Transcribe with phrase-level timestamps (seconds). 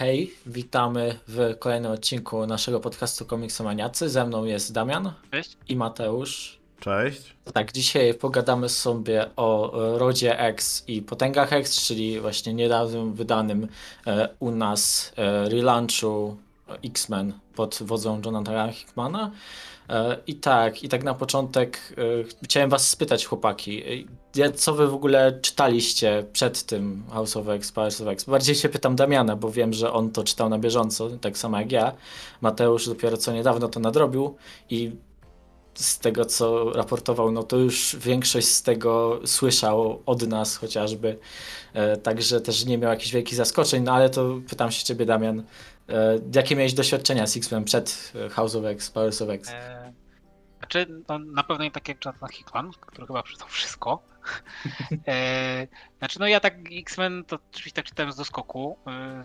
[0.00, 4.08] Hej, witamy w kolejnym odcinku naszego podcastu Komiksomaniacy.
[4.08, 5.56] Ze mną jest Damian Cześć.
[5.68, 6.58] i Mateusz.
[6.80, 7.34] Cześć.
[7.52, 13.68] Tak, dzisiaj pogadamy sobie o Rodzie X i Potęgach X, czyli właśnie niedawno wydanym
[14.06, 16.36] e, u nas e, relaunchu
[16.84, 19.30] X-Men pod wodzą Jonathana Hickmana.
[19.88, 23.86] E, I tak, i tak na początek e, chciałem was spytać, chłopaki, e,
[24.54, 28.24] co wy w ogóle czytaliście przed tym House of X, Powers of X?
[28.24, 31.72] Bardziej się pytam Damiana, bo wiem, że on to czytał na bieżąco, tak samo jak
[31.72, 31.92] ja.
[32.40, 34.36] Mateusz dopiero co niedawno to nadrobił
[34.70, 34.92] i
[35.74, 41.18] z tego, co raportował, no to już większość z tego słyszał od nas chociażby,
[41.72, 45.42] e, także też nie miał jakichś wielkich zaskoczeń, no ale to pytam się ciebie, Damian,
[45.88, 49.50] e, jakie miałeś doświadczenia z X-Men przed e, House of X, Powers of X?
[49.52, 49.92] E,
[50.58, 54.09] znaczy, no, na pewno nie tak jak Jonathan Hickman, który chyba przeczytał wszystko.
[55.08, 55.66] E,
[55.98, 58.78] znaczy, no ja tak X-Men to oczywiście tak czytałem z doskoku.
[58.86, 59.24] E,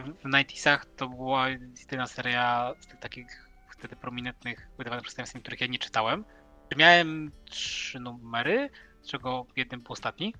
[0.00, 5.60] w, w 90sach to była jedyna seria z tych takich wtedy prominentnych wydawanych przedstawicieli, których
[5.60, 6.24] ja nie czytałem.
[6.76, 8.70] Miałem trzy numery,
[9.02, 10.34] z czego jeden był ostatni.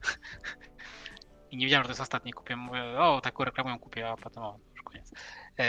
[1.50, 2.32] I nie wiedziałem, że to jest ostatni.
[2.32, 5.12] Kupię, mówię, o, taką reklamują kupię, a potem o, już koniec.
[5.58, 5.64] E,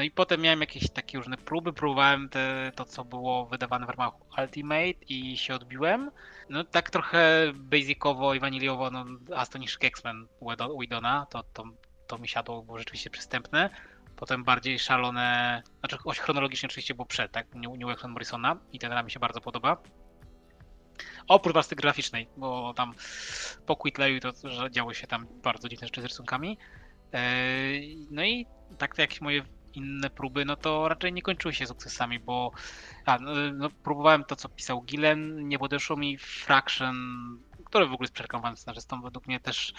[0.00, 3.88] no i potem miałem jakieś takie różne próby, próbowałem te, to, co było wydawane w
[3.88, 6.10] ramach Ultimate i się odbiłem.
[6.50, 9.04] No tak trochę basicowo i waniliowo, no
[9.36, 10.26] Astonishing X-Men
[10.80, 11.64] Widona, to, to,
[12.06, 13.70] to mi siadło, było rzeczywiście przystępne.
[14.16, 19.10] Potem bardziej szalone, znaczy chronologicznie oczywiście było przed, tak, New, New Morrisona i ten mi
[19.10, 19.76] się bardzo podoba.
[21.28, 22.94] Oprócz warstwy graficznej, bo tam
[23.66, 26.58] po Quitleyu to że działy się tam bardzo dziwne rzeczy z rysunkami.
[27.12, 28.46] Eee, No i
[28.78, 29.42] tak jak moje
[29.74, 32.52] inne próby, no to raczej nie kończyły się sukcesami, bo
[33.06, 36.96] a, no, no, próbowałem to, co pisał Gillen, nie podeszło mi Fraction,
[37.64, 39.74] który w ogóle jest przereklamowanym scenarzystą, według mnie też,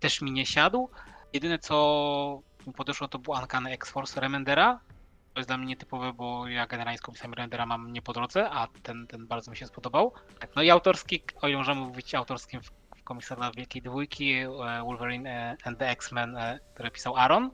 [0.00, 0.90] też mi nie siadł.
[1.32, 4.80] Jedyne, co mi podeszło, to był Uncanny X-Force Remendera.
[5.34, 8.50] To jest dla mnie nietypowe, bo ja generalnie z komiksami Remendera mam nie po drodze,
[8.50, 10.12] a ten, ten bardzo mi się spodobał.
[10.38, 14.46] Tak, no i autorski, o ile możemy mówić autorskim w, w Wielkiej Dwójki, e,
[14.84, 17.50] Wolverine e, and the X-Men, e, które pisał Aaron.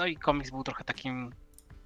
[0.00, 1.32] No i komiks był trochę takim,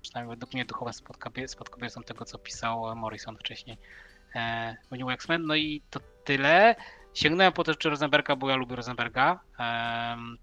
[0.02, 3.78] przynajmniej według mnie, duchowym spadkobie- spadkobiercą tego, co pisał e, Morrison wcześniej
[4.34, 5.46] e, w New X-Men.
[5.46, 6.76] No i to tyle.
[7.14, 9.40] Sięgnąłem po też Rosenberga, bo ja lubię Rosenberga.
[9.58, 10.38] Em,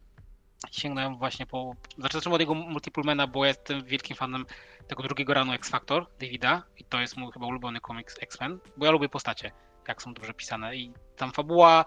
[0.71, 1.73] sięgnąłem właśnie po.
[1.97, 4.45] Znaczy, zacząłem od jego Multiplemana, bo ja jestem wielkim fanem
[4.87, 6.63] tego drugiego ranu X Factor, Davida.
[6.77, 9.51] I to jest mój chyba ulubiony komiks X-Men, bo ja lubię postacie,
[9.87, 10.75] jak są dobrze pisane.
[10.75, 11.85] I tam fabuła,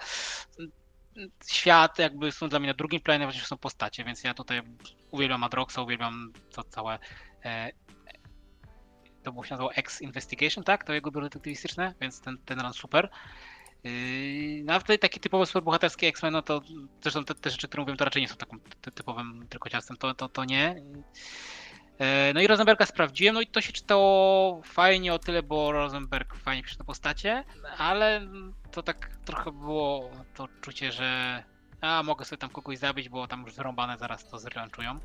[1.46, 4.62] świat jakby są dla mnie na drugim planie, właśnie są postacie, więc ja tutaj
[5.10, 6.98] uwielbiam Madroxa, uwielbiam to całe.
[7.44, 7.70] E,
[9.22, 10.84] to było się nazywało X Investigation, tak?
[10.84, 13.10] To jego biuro detektywistyczne, więc ten, ten run super.
[13.84, 16.62] Yy, No a tutaj takie typowe superbohaterskie X-Men, no to
[17.02, 19.96] zresztą te, te rzeczy, które mówię, to raczej nie są takim ty- typowym tylko ciastem,
[19.96, 20.82] to, to, to nie.
[21.98, 26.34] E, No i Rosenberga sprawdziłem, no i to się czytało fajnie o tyle, bo Rosenberg
[26.34, 27.44] fajnie pisze te postacie,
[27.78, 28.20] ale
[28.70, 31.42] to tak trochę było to czucie, że
[31.80, 35.00] a mogę sobie tam kogoś zabić, bo tam już wyrąbane zaraz to zrelanchują.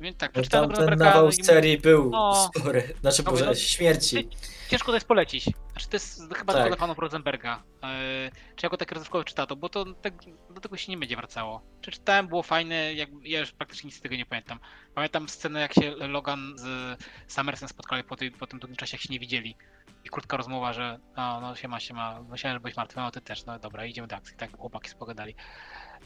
[0.00, 2.50] Więc tak, przeczytałem nawał z serii był No.
[2.54, 3.54] spory, znaczy No, Boże, no.
[3.54, 4.28] śmierci.
[4.70, 5.44] Ciężko to jest polecić.
[5.72, 6.62] Znaczy to jest chyba Tak.
[6.62, 7.62] tylko dla fanów Rosenberga.
[7.82, 10.14] Yy, czy jako taki rozrywkowy czytato, bo to tak,
[10.50, 11.62] do tego się nie będzie wracało.
[11.80, 14.58] Czy czytałem, było fajne, jak, ja już praktycznie nic z tego nie pamiętam.
[14.94, 16.98] Pamiętam scenę, jak się Logan z
[17.32, 19.56] Summersem spotkali po, tej, po tym długim czasie, jak się nie widzieli.
[20.04, 23.44] I krótka rozmowa, że no, no siema, siema, myślałem, że byłeś martwy, no ty też,
[23.44, 24.36] no dobra, idziemy do akcji.
[24.36, 25.34] Tak, chłopaki spogadali.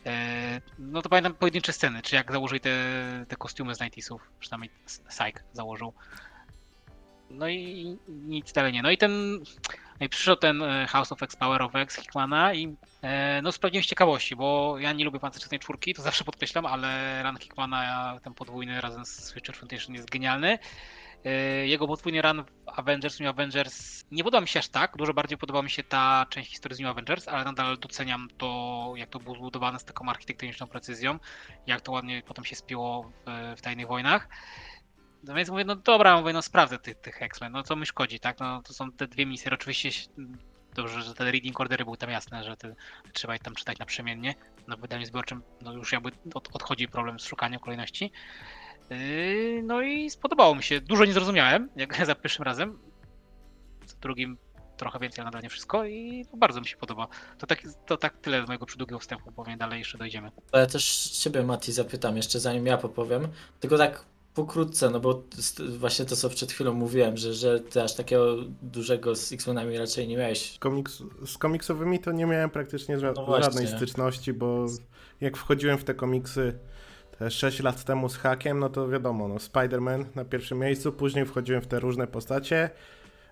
[0.04, 0.12] Yy,
[0.78, 2.70] no to pamiętam pojedyncze sceny, czy jak założyli te,
[3.28, 5.92] te kostiumy z 90sów, przynajmniej Syke założył.
[7.30, 8.82] No i nic dalej nie.
[8.82, 9.38] No i ten.
[10.00, 13.52] No i przyszedł ten e, House of X, Power of X Hickmana i e, no
[13.52, 18.18] sprawdziłem z ciekawości, bo ja nie lubię pancernej czwórki, to zawsze podkreślam, ale run Hickmana,
[18.22, 20.58] ten podwójny razem z Switcher Foundation jest genialny.
[21.24, 25.38] E, Jego podwójny run Avengers, New Avengers nie podoba mi się aż tak, dużo bardziej
[25.38, 29.18] podoba mi się ta część historii z New Avengers, ale nadal doceniam to, jak to
[29.18, 31.18] było zbudowane z taką architektoniczną precyzją,
[31.66, 34.28] jak to ładnie potem się spiło w, w Tajnych Wojnach.
[35.24, 38.20] No więc mówię, no dobra, mówię, no sprawdzę tych, tych X-Men, no co mi szkodzi,
[38.20, 38.40] tak?
[38.40, 39.90] No to są te dwie misje, oczywiście
[40.74, 42.74] dobrze, że te reading ordery były tam jasne, że te,
[43.12, 44.34] trzeba je tam czytać naprzemiennie.
[44.68, 48.12] No w wydaniu zbiorczym no już jakby od, odchodzi problem z szukaniem kolejności.
[48.90, 50.80] Yy, no i spodobało mi się.
[50.80, 52.78] Dużo nie zrozumiałem, jak za pierwszym razem.
[53.86, 54.36] Za drugim
[54.76, 57.08] trochę więcej, ale nadal nie wszystko i no, bardzo mi się podoba.
[57.38, 60.30] To tak, to tak tyle z mojego przydługiego wstępu, powiem dalej jeszcze dojdziemy.
[60.50, 63.28] To ja też ciebie, Mati, zapytam jeszcze zanim ja popowiem.
[63.60, 64.04] Tylko tak
[64.34, 68.36] pokrótce, no bo st- właśnie to, co przed chwilą mówiłem, że, że ty aż takiego
[68.62, 70.58] dużego z X-Menami raczej nie miałeś.
[70.58, 73.44] Komiks, z komiksowymi to nie miałem praktycznie ża- No właśnie.
[73.44, 74.66] żadnej styczności, bo
[75.20, 76.58] jak wchodziłem w te komiksy
[77.18, 81.26] te 6 lat temu z hakiem, no to wiadomo, no Spider-Man na pierwszym miejscu, później
[81.26, 82.70] wchodziłem w te różne postacie,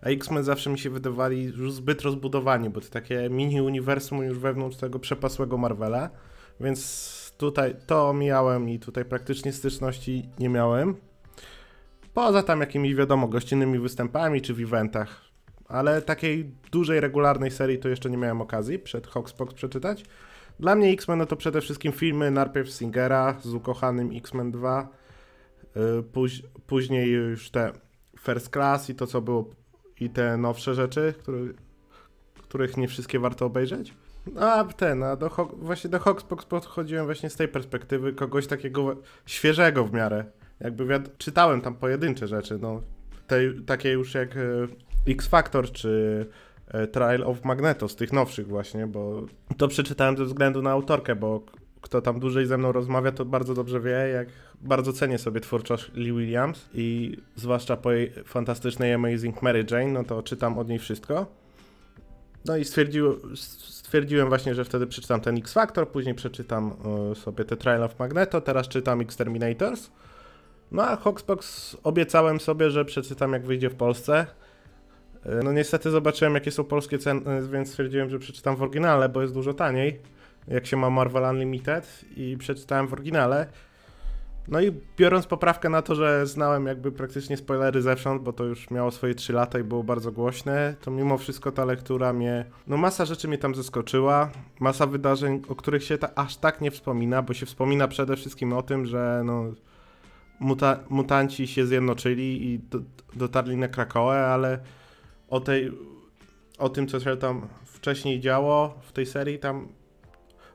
[0.02, 4.76] a X-Men zawsze mi się wydawali już zbyt rozbudowani, bo to takie mini-uniwersum już wewnątrz
[4.76, 6.10] tego przepasłego Marvela,
[6.60, 10.96] więc tutaj to omijałem i tutaj praktycznie styczności nie miałem.
[12.14, 15.20] Poza tam jakimiś, wiadomo, gościnnymi występami czy w eventach.
[15.68, 20.04] Ale takiej dużej, regularnej serii to jeszcze nie miałem okazji przed Hawkspox przeczytać.
[20.60, 24.88] Dla mnie X-Men no to przede wszystkim filmy, najpierw Singera z ukochanym X-Men 2,
[25.76, 27.72] yy, póź- później już te
[28.20, 29.50] First Class i to co było,
[30.00, 31.14] i te nowsze rzeczy,
[32.42, 33.94] których nie wszystkie warto obejrzeć.
[34.34, 38.96] No, A ten, a do, właśnie do Hawkspox podchodziłem właśnie z tej perspektywy kogoś takiego
[39.26, 40.24] świeżego w miarę.
[40.60, 42.82] Jakby wiad- czytałem tam pojedyncze rzeczy, no
[43.26, 44.40] tej, takie już jak e,
[45.08, 46.26] X Factor czy
[46.92, 49.26] Trial of Magneto z tych nowszych właśnie, bo
[49.56, 51.42] to przeczytałem ze względu na autorkę, bo
[51.80, 54.28] kto tam dłużej ze mną rozmawia, to bardzo dobrze wie, jak
[54.60, 60.04] bardzo cenię sobie twórczość Lee Williams i zwłaszcza po jej fantastycznej Amazing Mary Jane, no
[60.04, 61.26] to czytam od niej wszystko.
[62.44, 66.72] No i stwierdził, stwierdziłem właśnie, że wtedy przeczytam ten X Factor, później przeczytam
[67.12, 69.90] e, sobie te Trial of Magneto, teraz czytam Exterminators.
[70.72, 74.26] No a Hawksbox obiecałem sobie, że przeczytam jak wyjdzie w Polsce.
[75.26, 79.22] E, No niestety zobaczyłem jakie są polskie ceny, więc stwierdziłem, że przeczytam w oryginale, bo
[79.22, 80.00] jest dużo taniej,
[80.48, 83.46] jak się ma Marvel Unlimited i przeczytałem w oryginale.
[84.48, 88.70] No i biorąc poprawkę na to, że znałem jakby praktycznie spoilery zewsząd, bo to już
[88.70, 92.76] miało swoje 3 lata i było bardzo głośne, to mimo wszystko ta lektura mnie, no
[92.76, 94.30] masa rzeczy mnie tam zaskoczyła,
[94.60, 98.52] masa wydarzeń, o których się ta, aż tak nie wspomina, bo się wspomina przede wszystkim
[98.52, 99.44] o tym, że no
[100.40, 102.78] muta, mutanci się zjednoczyli i do,
[103.14, 104.58] dotarli na Krakoę, ale
[105.32, 105.72] o tej,
[106.58, 109.68] o tym, co się tam wcześniej działo w tej serii, tam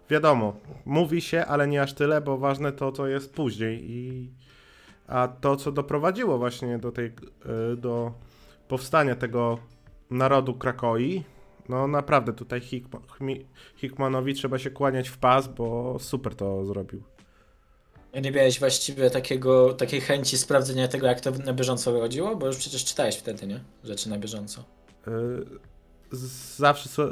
[0.10, 4.32] wiadomo, mówi się, ale nie aż tyle, bo ważne to, co jest później i
[5.08, 8.12] a to, co doprowadziło właśnie do tej, y, do
[8.68, 9.58] powstania tego
[10.10, 11.24] narodu Krakoi,
[11.70, 12.62] no naprawdę tutaj
[13.76, 17.04] Hickmanowi trzeba się kłaniać w pas, bo super to zrobił.
[18.24, 22.58] Nie miałeś właściwie takiego, takiej chęci sprawdzenia tego, jak to na bieżąco wychodziło, bo już
[22.58, 23.60] przecież czytałeś wtedy, nie?
[23.84, 24.64] Rzeczy na bieżąco.
[26.12, 27.10] Z- zawsze so,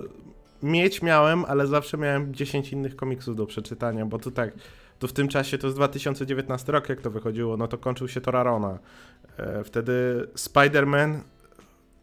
[0.63, 4.54] mieć miałem, ale zawsze miałem 10 innych komiksów do przeczytania, bo tu tak,
[5.00, 8.22] to w tym czasie to jest 2019 rok, jak to wychodziło, no to kończył się
[8.22, 8.80] Torarona.
[9.38, 11.19] E, Wtedy Spider-Man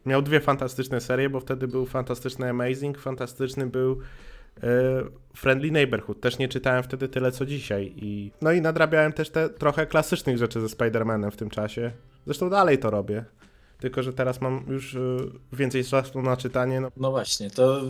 [0.07, 3.97] miał dwie fantastyczne serie, bo wtedy był fantastyczny Amazing, fantastyczny był e,
[5.37, 6.21] Friendly Neighborhood.
[6.21, 7.93] Też nie czytałem wtedy tyle co dzisiaj.
[7.97, 11.93] I, no i nadrabiałem też te trochę klasycznych rzeczy ze Spider-Manem w tym czasie.
[12.27, 13.25] Zresztą dalej to robię.
[13.81, 15.17] Tylko, że teraz mam już y,
[15.53, 16.81] więcej czasu na czytanie.
[16.81, 17.81] No, No właśnie, to,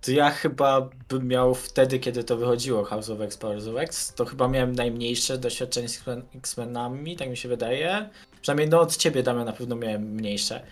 [0.00, 4.14] to ja chyba bym miał wtedy, kiedy to wychodziło House of X, Powers of X,
[4.14, 8.08] to chyba miałem najmniejsze doświadczenie z X-Men- X-Menami, tak mi się wydaje.
[8.42, 10.62] Przynajmniej no od ciebie, Damian, na pewno miałem mniejsze.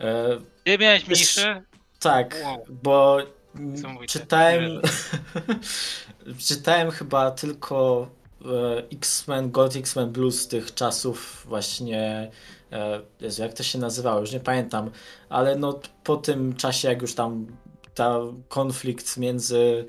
[0.00, 1.62] E, Ty miałeś mniejszy?
[2.00, 2.64] tak, Wow.
[2.82, 3.18] bo.
[4.06, 4.80] Czytałem,
[6.48, 8.08] czytałem chyba tylko
[8.44, 12.30] e, X-Men, Gold X-Men Blues z tych czasów właśnie,
[12.72, 14.90] e, Jezu, jak to się nazywało, już nie pamiętam,
[15.28, 17.46] ale no po tym czasie, jak już tam
[17.94, 19.86] ta konflikt między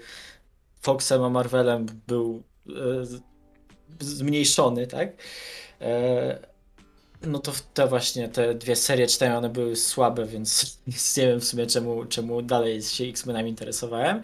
[0.81, 2.73] Foxem a Marvelem był e,
[3.99, 5.09] zmniejszony, tak?
[7.21, 10.77] No to te właśnie te dwie serie czytałem, one były słabe, więc
[11.17, 14.21] nie wiem w sumie czemu, czemu dalej się X-Menami interesowałem.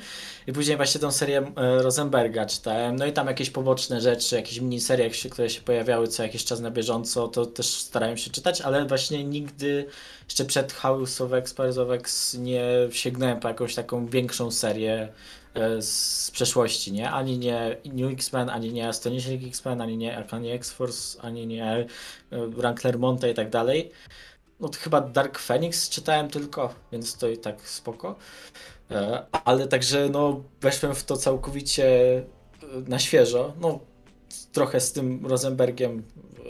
[0.48, 4.60] I później właśnie tą serię e, Rosenberga czytałem, no i tam jakieś poboczne rzeczy, jakieś
[4.60, 8.86] miniserie, które się pojawiały co jakiś czas na bieżąco, to też starałem się czytać, ale
[8.86, 9.86] właśnie nigdy
[10.26, 15.10] jeszcze przed House of X, Powers of X nie sięgnąłem po jakąś taką większą serię
[15.80, 17.12] z przeszłości, nie?
[17.12, 21.88] Ani nie New X-Men, ani nie Astonishing X-Men, ani nie Uncanny X-Force, ani nie e,
[22.58, 23.92] Rank Clermonta i tak dalej.
[24.60, 28.16] No to chyba Dark Phoenix czytałem tylko, więc to i tak spoko.
[28.92, 32.24] E, Ale także no weszłem w to całkowicie e,
[32.88, 33.54] na świeżo.
[33.62, 33.80] No
[34.52, 36.04] trochę z tym Rosenbergiem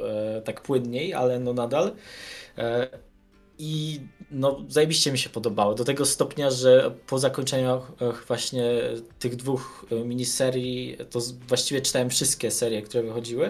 [0.05, 1.91] e, tak płynniej, ale no nadal.
[2.57, 2.88] E,
[3.57, 4.01] I
[4.33, 5.75] no zajebiście mi się podobało.
[5.75, 7.81] Do tego stopnia, że po zakończeniu e,
[8.27, 8.63] właśnie
[9.19, 13.49] tych dwóch e, miniserii, to właściwie czytałem wszystkie serie, które wychodziły.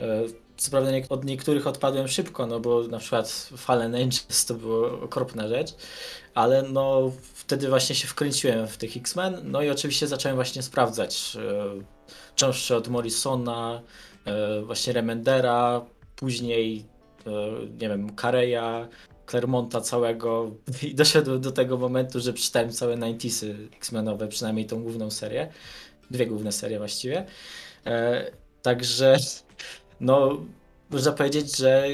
[0.00, 0.22] E,
[0.56, 5.48] Co prawda od niektórych odpadłem szybko, no bo na przykład Fallen Angels to była okropna
[5.48, 5.74] rzecz,
[6.34, 11.36] ale no wtedy właśnie się wkręciłem w tych X-Men, no i oczywiście zacząłem właśnie sprawdzać
[12.34, 13.82] cząstsze od Morrisona,
[14.62, 15.84] właśnie Remendera,
[16.16, 16.84] później,
[17.80, 18.88] nie wiem, Kareya,
[19.30, 20.50] Clermonta całego
[20.82, 25.48] i doszedłem do tego momentu, że przeczytałem całe 90sy X-Menowe, przynajmniej tą główną serię.
[26.10, 27.26] Dwie główne serie właściwie.
[27.86, 28.30] E,
[28.62, 29.16] także,
[30.00, 30.40] no,
[30.90, 31.84] można powiedzieć, że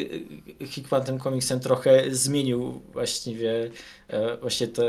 [0.66, 3.70] Hickman tym komiksem trochę zmienił właściwie
[4.08, 4.82] e, właśnie te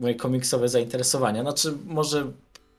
[0.00, 1.42] moje komiksowe zainteresowania.
[1.42, 2.32] Znaczy, może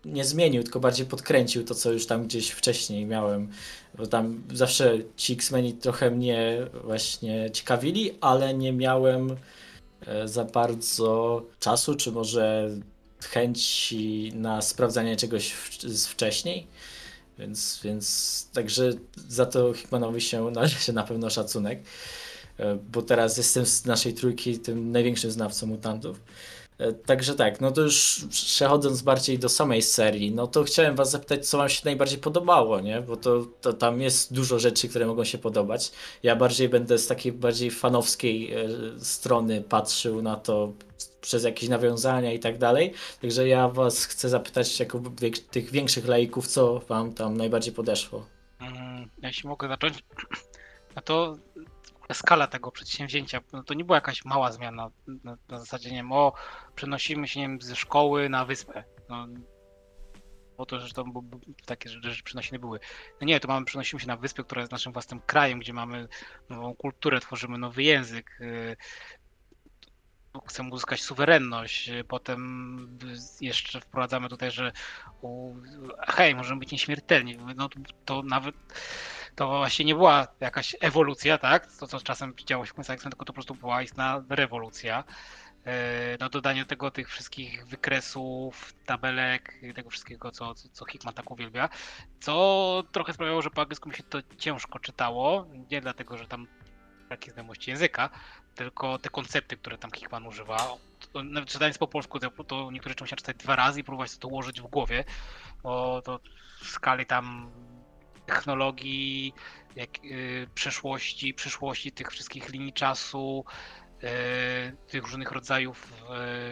[0.08, 3.50] nie zmienił, tylko bardziej podkręcił to, co już tam gdzieś wcześniej miałem.
[3.98, 9.36] Bo tam zawsze ci X-Meni trochę mnie właśnie ciekawili, ale nie miałem
[10.08, 12.70] e, za bardzo czasu, czy może
[13.24, 16.68] chęci na sprawdzanie czegoś z wcześniej.
[17.40, 18.92] Więc, więc także
[19.28, 21.80] za to Hickmanowi się należy na pewno szacunek,
[22.58, 26.22] e, bo teraz jestem z naszej trójki tym największym znawcą mutantów.
[26.78, 31.12] E, Także tak, no to już przechodząc bardziej do samej serii, no to chciałem was
[31.12, 33.02] zapytać, co wam się najbardziej podobało, nie?
[33.02, 35.92] Bo to, to tam jest dużo rzeczy, które mogą się podobać.
[36.24, 38.68] Ja bardziej będę z takiej bardziej fanowskiej e,
[39.00, 40.74] strony patrzył na to
[41.22, 42.94] przez jakieś nawiązania i tak dalej.
[43.22, 45.02] Także ja was chcę zapytać jako
[45.52, 48.26] tych większych laików, co wam tam najbardziej podeszło.
[48.60, 50.04] Mm, Jeśli mogę zacząć,
[50.96, 51.38] no to
[52.14, 54.90] skala tego przedsięwzięcia, no to nie była jakaś mała zmiana
[55.24, 56.34] na, na zasadzie, nie wiem, o,
[56.76, 58.84] przenosimy się nie wiem, ze szkoły na wyspę.
[59.10, 59.28] No,
[60.58, 61.06] bo to, że to
[61.66, 62.80] takie rzeczy przenosiny były.
[63.22, 66.08] No nie, to mamy, przenosimy się na wyspę, która jest naszym własnym krajem, gdzie mamy
[66.50, 68.78] nową kulturę, tworzymy nowy język, y,
[70.48, 73.00] chcemy uzyskać suwerenność, y, potem
[73.42, 74.72] jeszcze wprowadzamy tutaj, że
[76.08, 77.38] hej, możemy być nieśmiertelni.
[77.56, 77.70] No
[78.06, 78.56] to nawet
[79.38, 81.68] to właśnie nie była jakaś ewolucja, tak?
[81.80, 85.04] To, co czasem działo się w końcu tylko to po prostu była istna rewolucja.
[85.66, 91.32] E, No dodanie do tego tych wszystkich wykresów, tabelek, tego wszystkiego, co, co, Hickman tak
[91.32, 91.70] uwielbia,
[92.20, 96.48] co trochę sprawiało, że po angielsku mi się to ciężko czytało, nie dlatego, że tam
[97.08, 98.10] brak znajomości języka,
[98.56, 100.58] tylko te koncepty, które tam Hickman używa.
[101.14, 104.28] To, nawet czytając po polsku, to, to niektóre rzeczy czytać dwa razy i próbować to
[104.28, 105.04] ułożyć w głowie,
[105.64, 106.20] bo to
[106.64, 107.52] w skali tam
[108.28, 109.34] technologii,
[109.76, 113.46] jak, y, przeszłości, przyszłości tych wszystkich linii czasu,
[114.04, 114.08] y,
[114.88, 115.94] tych różnych rodzajów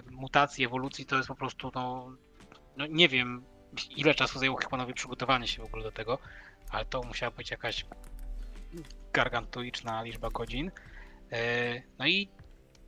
[0.08, 2.12] y, mutacji, ewolucji, to jest po prostu, no,
[2.78, 3.46] no nie wiem,
[3.96, 6.20] ile czasu zajęło Hickmanowi przygotowanie się w ogóle do tego,
[6.70, 7.86] ale to musiała być jakaś
[9.14, 10.72] gargantuiczna liczba godzin.
[11.34, 12.30] Y, No i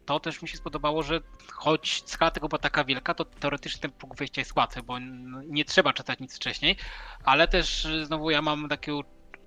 [0.07, 1.21] to też mi się spodobało, że
[1.53, 4.99] choć skala tego była taka wielka, to teoretycznie ten próg wejścia jest łatwy, bo
[5.47, 6.75] nie trzeba czytać nic wcześniej,
[7.23, 8.93] ale też y, znowu ja mam takie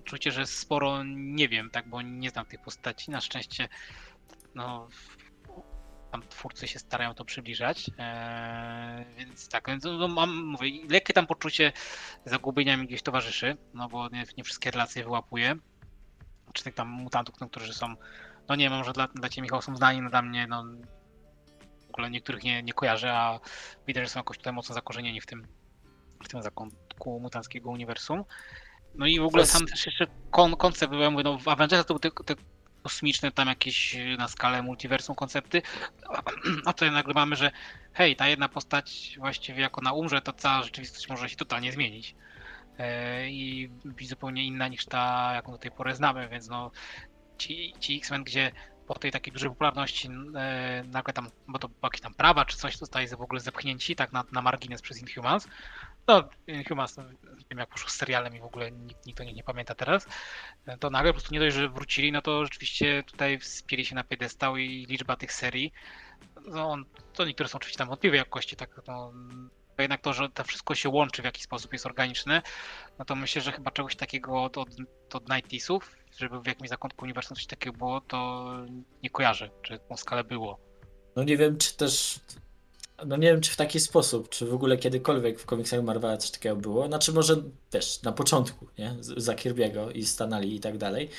[0.01, 3.11] uczucie, że sporo nie wiem, tak, bo nie znam tych postaci.
[3.11, 3.69] Na szczęście,
[4.55, 4.87] no,
[6.11, 11.27] tam twórcy się starają to przybliżać, eee, więc tak, więc no, mam, mówię, lekkie tam
[11.27, 11.71] poczucie
[12.25, 15.55] zagubienia mi gdzieś towarzyszy, no bo nie, nie wszystkie relacje wyłapuję,
[16.53, 17.95] czy tych tam mutantów, no, którzy są,
[18.51, 20.63] no nie wiem, może dla, dla Ciebie Michał są znani, no dla mnie, no
[21.87, 23.39] w ogóle niektórych nie, nie kojarzę, a
[23.87, 25.47] widać, że są jakoś tutaj mocno zakorzenieni w tym,
[26.23, 28.23] w tym zakątku mutanckiego uniwersum.
[28.95, 31.87] No i w ogóle sam też jeszcze kon, koncept, bo ja mówię, no w Avengersach
[31.87, 32.41] to były te, te
[32.83, 35.61] kosmiczne tam jakieś y, na skalę multiversum koncepty,
[36.65, 37.51] a tutaj nagle mamy, że
[37.93, 42.15] hej, ta jedna postać właściwie jak ona umrze, to cała rzeczywistość może się totalnie zmienić.
[42.79, 46.71] E, I być zupełnie inna niż ta, jaką do tej pory znamy, więc no
[47.41, 48.51] ci, ci X-Men, gdzie
[48.87, 52.77] po tej takiej dużej popularności e, nagle tam, bo to jakieś tam prawa czy coś,
[52.77, 55.47] zostali w ogóle zepchnięci tak na, na margines przez Inhumans.
[56.07, 56.97] No, Inhumans,
[57.49, 60.07] wiem jak poszło z serialem i w ogóle nikt, nikt o nich nie pamięta teraz.
[60.65, 63.95] E, To nagle po prostu nie dość, że wrócili, no to rzeczywiście tutaj wspięli się
[63.95, 65.73] na piedestał i liczba tych serii,
[66.45, 66.77] no
[67.13, 69.13] to niektóre są oczywiście tam wątpliwej jakości, tak no,
[69.77, 72.41] jednak to, że to wszystko się łączy w jakiś sposób, jest organiczne,
[72.99, 74.69] no to myślę, że chyba czegoś takiego od, od,
[75.13, 78.51] od Nightisów, żeby w jakimś zakątku uniwersum coś takiego było, to
[79.03, 80.59] nie kojarzę, czy tą skalę było.
[81.15, 82.19] No nie wiem, czy też.
[83.05, 86.31] No nie wiem, czy w taki sposób, czy w ogóle kiedykolwiek w komiksach Marvela coś
[86.31, 86.87] takiego było.
[86.87, 87.35] Znaczy, może
[87.69, 88.95] też na początku, nie?
[88.99, 91.09] Za Kirby'ego i Stanali i tak dalej.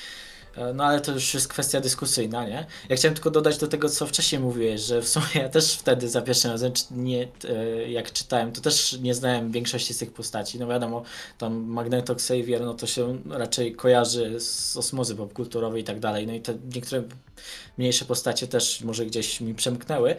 [0.55, 2.65] E, No ale to już jest kwestia dyskusyjna, nie?
[2.89, 6.09] Ja chciałem tylko dodać do tego, co wcześniej mówiłeś, że w sumie ja też wtedy
[6.09, 10.59] za pierwszym razem, nie, e, jak czytałem, to też nie znałem większości z tych postaci.
[10.59, 11.03] No wiadomo,
[11.37, 16.27] tam Magneto, Xavier, no to się raczej kojarzy z osmozy popkulturowej i tak dalej.
[16.27, 17.03] No i te niektóre
[17.77, 20.15] mniejsze postacie też może gdzieś mi przemknęły.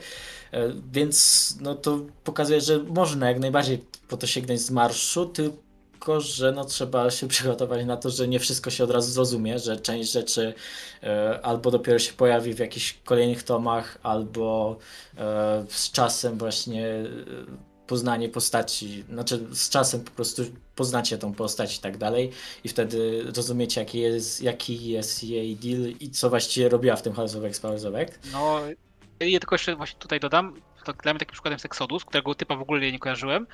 [0.52, 5.64] E, Więc no to pokazuje, że można jak najbardziej po to sięgnąć z marszu, tylko
[6.20, 9.76] że no trzeba się przygotować na to, że nie wszystko się od razu zrozumie, że
[9.76, 10.54] część rzeczy
[11.02, 14.76] e, albo dopiero się pojawi w jakichś kolejnych tomach, albo
[15.18, 17.04] e, z czasem właśnie e,
[17.86, 20.42] poznanie postaci, znaczy z czasem po prostu
[20.76, 22.30] poznacie tą postać i tak dalej
[22.64, 27.12] i wtedy rozumiecie jaki jest, jaki jest jej deal i co właściwie robiła w tym
[27.12, 27.42] House of.
[28.32, 28.60] No,
[29.20, 32.56] ja tylko jeszcze właśnie tutaj dodam, to dla mnie takim przykładem jest Exodus, którego typa
[32.56, 33.46] w ogóle nie kojarzyłem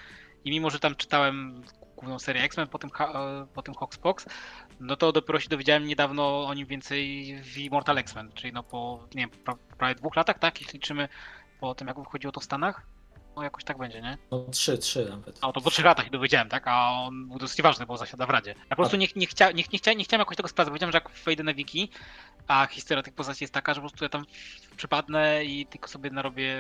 [0.44, 1.62] i mimo, że tam czytałem
[2.00, 4.26] główną serię X-Men, potem, ha- potem Hawkspox,
[4.80, 9.06] no to dopiero się dowiedziałem niedawno o nim więcej w Immortal X-Men, czyli no po,
[9.14, 11.08] nie wiem, pra- prawie dwóch latach, tak, jeśli liczymy
[11.60, 12.86] po tym, jak wychodziło to w Stanach,
[13.36, 14.18] no jakoś tak będzie, nie?
[14.30, 15.38] No trzy, trzy nawet.
[15.40, 16.62] A to po trzech latach się dowiedziałem, tak?
[16.66, 18.50] A on był dosyć ważny, bo zasiada w Radzie.
[18.50, 20.70] Ja po prostu nie, nie, chcia, nie, nie, chciałem, nie chciałem jakoś tego sprawdzać.
[20.70, 21.90] Powiedziałem, że jak wejdę na wiki,
[22.46, 24.24] a historia tych postaci jest taka, że po prostu ja tam
[24.76, 26.56] przypadnę i tylko sobie narobię,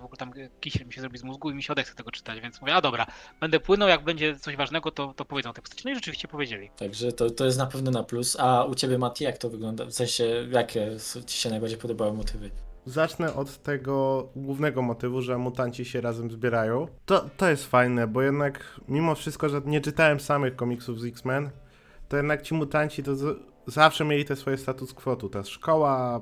[0.00, 2.40] w ogóle tam kisiel mi się zrobi z mózgu i mi się odechce tego czytać,
[2.40, 3.06] więc mówię, a dobra,
[3.40, 5.82] będę płynął, jak będzie coś ważnego, to, to powiedzą o tej postaci.
[5.84, 6.70] No i rzeczywiście powiedzieli.
[6.76, 8.36] Także to, to jest na pewno na plus.
[8.40, 9.84] A u ciebie, Mati, jak to wygląda?
[9.84, 10.90] W sensie, jakie
[11.26, 12.50] ci się najbardziej podobały motywy?
[12.86, 16.88] Zacznę od tego głównego motywu, że mutanci się razem zbierają.
[17.06, 21.50] To, to jest fajne, bo jednak mimo wszystko, że nie czytałem samych komiksów z X-Men,
[22.08, 25.16] to jednak ci mutanci to z, zawsze mieli te swoje status quo.
[25.16, 26.20] Tu ta szkoła,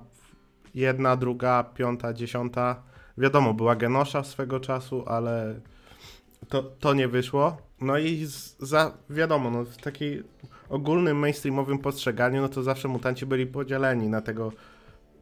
[0.74, 2.82] jedna, druga, piąta, dziesiąta.
[3.18, 5.60] Wiadomo, była Genosza swego czasu, ale
[6.48, 7.56] to, to nie wyszło.
[7.80, 10.22] No i z, za, wiadomo, no, w takiej
[10.68, 14.52] ogólnym mainstreamowym postrzeganiu, no to zawsze mutanci byli podzieleni na tego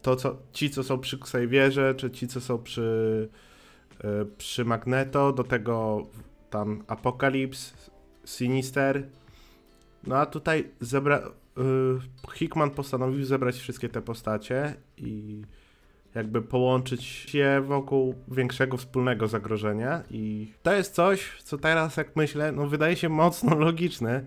[0.02, 3.28] to, co ci, co są przy Xavierze, czy ci, co są przy,
[4.04, 6.06] y, przy Magneto, do tego
[6.50, 7.90] tam Apokalips,
[8.24, 9.06] Sinister.
[10.06, 15.42] No a tutaj zebra, y, Hickman postanowił zebrać wszystkie te postacie i
[16.14, 22.52] jakby połączyć je wokół większego wspólnego zagrożenia i to jest coś, co teraz jak myślę,
[22.52, 24.24] no wydaje się mocno logiczne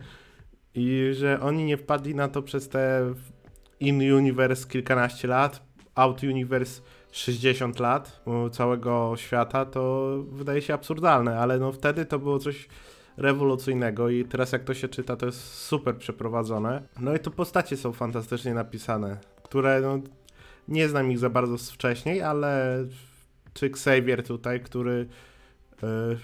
[0.75, 3.13] i że oni nie wpadli na to przez te
[3.87, 5.61] in-universe kilkanaście lat,
[5.95, 12.67] out-universe 60 lat całego świata, to wydaje się absurdalne, ale no wtedy to było coś
[13.17, 16.83] rewolucyjnego i teraz jak to się czyta, to jest super przeprowadzone.
[16.99, 19.99] No i to postacie są fantastycznie napisane, które no,
[20.67, 22.77] nie znam ich za bardzo z wcześniej, ale
[23.53, 25.07] czy Xavier tutaj, który
[25.81, 26.17] yy,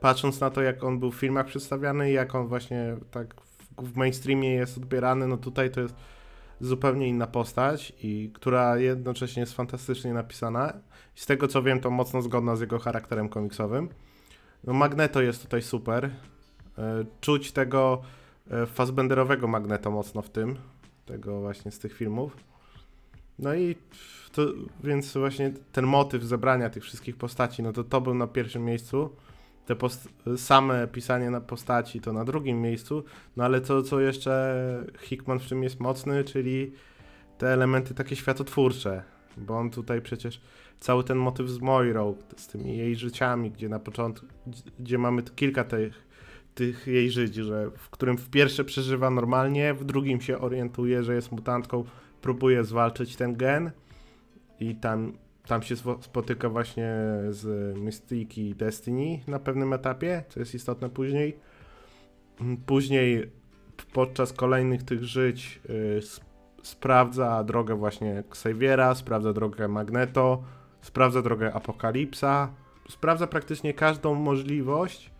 [0.00, 3.82] patrząc na to, jak on był w filmach przedstawiany i jak on właśnie tak w,
[3.82, 5.94] w mainstreamie jest odbierany, no tutaj to jest
[6.62, 10.72] zupełnie inna postać i która jednocześnie jest fantastycznie napisana.
[11.14, 13.88] Z tego co wiem, to mocno zgodna z jego charakterem komiksowym.
[14.64, 16.10] No Magneto jest tutaj super.
[16.78, 18.02] E, czuć tego
[18.50, 20.56] e, Fassbenderowego Magneto mocno w tym,
[21.06, 22.36] tego właśnie z tych filmów.
[23.38, 23.76] No i
[24.32, 24.42] to,
[24.84, 29.10] więc właśnie ten motyw zebrania tych wszystkich postaci, no to to był na pierwszym miejscu
[29.66, 29.76] te
[30.36, 33.04] same pisanie na postaci to na drugim miejscu,
[33.36, 36.72] no ale to, co jeszcze Hickman w tym jest mocny, czyli
[37.38, 39.02] te elementy takie światotwórcze,
[39.36, 40.40] bo on tutaj przecież
[40.80, 44.26] cały ten motyw z Moirą, z tymi jej życiami, gdzie na początku,
[44.80, 46.06] gdzie mamy kilka tych,
[46.54, 51.14] tych jej żyć, że w którym w pierwsze przeżywa normalnie, w drugim się orientuje, że
[51.14, 51.84] jest mutantką,
[52.20, 53.70] próbuje zwalczyć ten gen
[54.60, 55.12] i tam
[55.46, 56.94] tam się spotyka właśnie
[57.30, 61.36] z Mystique i Destiny na pewnym etapie, co jest istotne później.
[62.40, 63.30] Mm, później
[63.92, 66.00] podczas kolejnych tych żyć yy,
[66.62, 70.42] sprawdza drogę właśnie Xaviera, sprawdza drogę Magneto,
[70.80, 72.54] sprawdza drogę Apokalipsa,
[72.88, 75.10] sprawdza praktycznie każdą możliwość.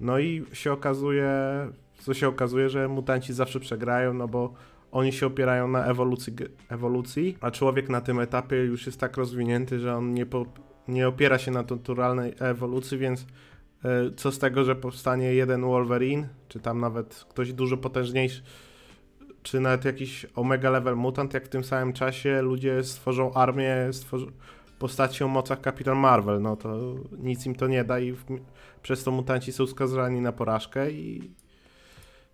[0.00, 1.30] No i się okazuje,
[1.98, 4.54] co się okazuje, że mutanci zawsze przegrają, no bo
[4.94, 6.32] oni się opierają na ewolucji,
[6.68, 10.46] ewolucji, a człowiek na tym etapie już jest tak rozwinięty, że on nie, po,
[10.88, 13.26] nie opiera się na naturalnej ewolucji, więc
[13.84, 18.42] e, co z tego, że powstanie jeden Wolverine, czy tam nawet ktoś dużo potężniejszy,
[19.42, 24.26] czy nawet jakiś omega level mutant, jak w tym samym czasie ludzie stworzą armię stworzą
[24.78, 28.24] postaci o mocach Kapitan Marvel, no to nic im to nie da i w,
[28.82, 31.30] przez to mutanci są skazani na porażkę i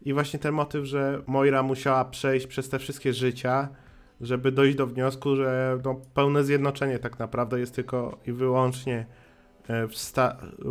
[0.03, 3.69] i właśnie ten motyw, że Moira musiała przejść przez te wszystkie życia,
[4.21, 9.07] żeby dojść do wniosku, że no, pełne zjednoczenie tak naprawdę jest tylko i wyłącznie
[9.69, 9.95] e, w,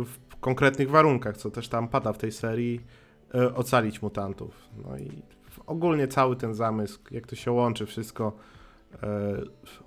[0.04, 2.80] w konkretnych warunkach, co też tam pada w tej serii,
[3.34, 4.68] e, ocalić mutantów.
[4.84, 5.22] No i
[5.66, 8.32] ogólnie cały ten zamysł, jak to się łączy wszystko
[9.02, 9.42] e,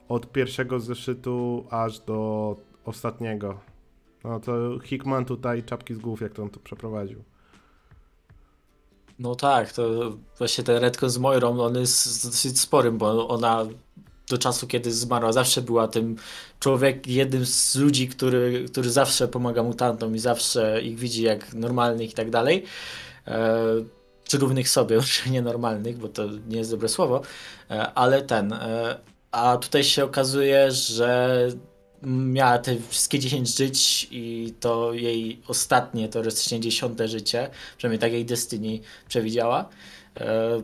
[0.10, 3.60] od pierwszego zeszytu aż do ostatniego.
[4.24, 7.24] No to Hickman tutaj czapki z głów, jak to on to przeprowadził.
[9.20, 13.66] No tak, to właśnie ten redcon z Moirą, on jest dosyć sporym, bo ona
[14.30, 16.16] do czasu, kiedy zmarła, zawsze była tym
[16.60, 22.12] człowiek, jednym z ludzi, który, który zawsze pomaga mutantom i zawsze ich widzi jak normalnych
[22.12, 22.64] i tak dalej.
[23.28, 23.58] E,
[24.24, 27.22] czy równych sobie, czy nienormalnych, bo to nie jest dobre słowo,
[27.72, 28.54] e, ale ten.
[28.54, 29.00] E,
[29.32, 31.48] a tutaj się okazuje, że
[32.08, 38.26] miała te wszystkie 10 żyć i to jej ostatnie, teoretycznie dziesiąte życie, przynajmniej tak jej
[38.26, 39.70] Destiny przewidziała.
[40.20, 40.62] E,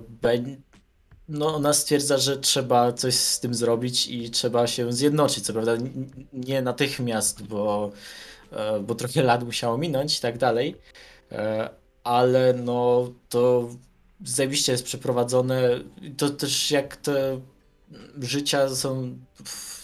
[1.29, 5.45] no, ona stwierdza, że trzeba coś z tym zrobić i trzeba się zjednoczyć.
[5.45, 5.71] Co prawda
[6.33, 7.91] nie natychmiast, bo,
[8.51, 10.75] e, bo trochę lat musiało minąć i tak dalej,
[11.31, 11.69] E,
[12.03, 13.69] ale no to
[14.25, 15.61] zajebiście jest przeprowadzone.
[16.17, 17.39] To też jak te
[18.21, 19.17] życia są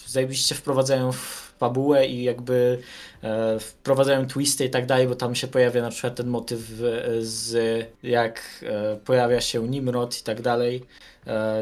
[0.08, 2.80] zajebiście wprowadzają w fabułę i jakby
[3.22, 6.74] e, wprowadzają twisty i tak dalej, bo tam się pojawia na przykład ten motyw e,
[7.22, 10.86] z jak e, pojawia się Nimrod i tak dalej,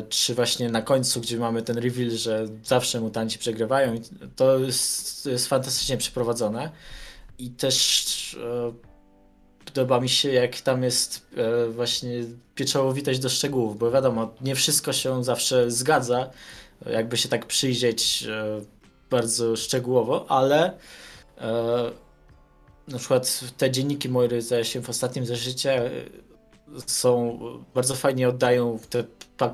[0.10, 3.96] czy właśnie na końcu, gdzie mamy ten reveal, że zawsze mutanci przegrywają
[4.36, 6.72] to jest, jest fantastycznie przeprowadzone.
[7.40, 8.06] I też
[9.74, 12.24] podoba mi się jak tam jest e, właśnie
[12.56, 16.30] pieczołowitość do szczegółów, bo wiadomo, nie wszystko się zawsze zgadza,
[16.86, 18.28] jakby się tak przyjrzeć
[19.14, 20.78] bardzo szczegółowo, ale
[21.38, 21.92] e,
[22.88, 25.92] na przykład te dzienniki Moiry, zdaje się, w ostatnim zeszycie e,
[26.88, 27.40] są,
[27.74, 29.04] bardzo fajnie oddają te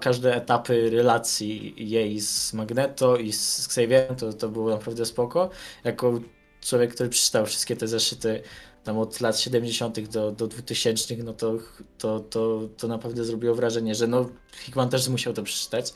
[0.01, 5.49] każde etapy relacji jej z Magneto i z Xavierem, to, to było naprawdę spoko.
[5.83, 6.19] Jako
[6.61, 8.43] człowiek, który przeczytał wszystkie te zeszyty
[8.83, 9.99] tam od lat 70.
[9.99, 11.57] do, do 2000, no to,
[11.97, 15.93] to, to, to naprawdę zrobiło wrażenie, że no Hickman też musiał to przeczytać.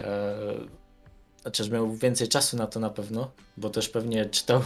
[0.00, 0.79] E,
[1.54, 4.60] Że miał więcej czasu na to na pewno, bo też pewnie czytał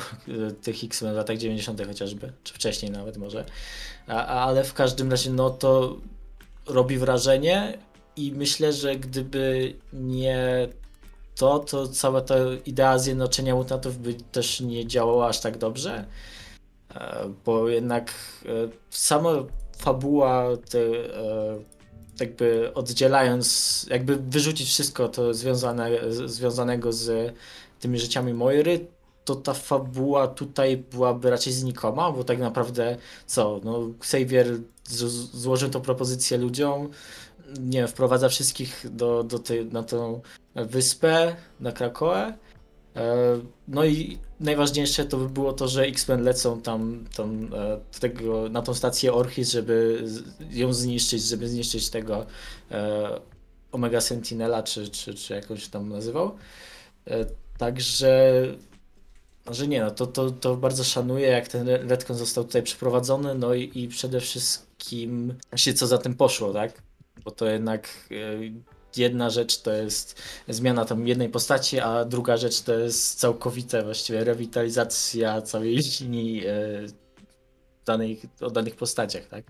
[0.49, 1.87] e, tych X-Men w latach 90.
[1.87, 3.45] chociażby, czy wcześniej nawet może.
[4.07, 5.97] A- ale w każdym razie, no to
[6.67, 7.79] robi wrażenie
[8.17, 10.69] i myślę, że gdyby nie
[11.37, 12.35] to, to cała ta
[12.67, 16.05] idea zjednoczenia mutantów by też nie działała aż tak dobrze.
[16.95, 18.15] E, Bo jednak
[18.47, 18.49] e,
[18.91, 19.31] sama
[19.79, 21.74] fabuła, te, e,
[22.21, 27.35] jakby oddzielając, jakby wyrzucić wszystko to związane, związanego z
[27.81, 28.87] tymi życiami Moiry,
[29.25, 32.97] to ta fabuła tutaj byłaby raczej znikoma, bo tak naprawdę
[33.27, 34.47] co, no Xavier
[35.33, 36.89] złożył tą propozycję ludziom,
[37.61, 40.21] nie wiem, wprowadza wszystkich do, do tej, na tą
[40.55, 42.33] wyspę, na Krakoę,
[43.69, 48.63] No i najważniejsze to by było to, że X-Men lecą tam, tam e, tego, na
[48.63, 50.05] tą stację Orchis, żeby
[50.51, 52.27] ją zniszczyć, żeby zniszczyć tego
[52.71, 53.21] e,
[53.73, 56.37] Omega Sentinela, czy, czy, czy się tam nazywał.
[57.07, 57.27] E,
[57.59, 58.43] Także,
[59.51, 63.55] że nie no, to, to, to bardzo szanuję, jak ten retcon został tutaj przeprowadzony, no
[63.55, 66.83] i, i przede wszystkim właśnie co za tym poszło, tak?
[67.25, 68.15] Bo to jednak e,
[68.99, 74.25] jedna rzecz to jest zmiana tam jednej postaci, a druga rzecz to jest całkowita właściwie
[74.25, 76.53] rewitalizacja całej linii e,
[77.87, 79.45] danej, o danych postaciach, tak?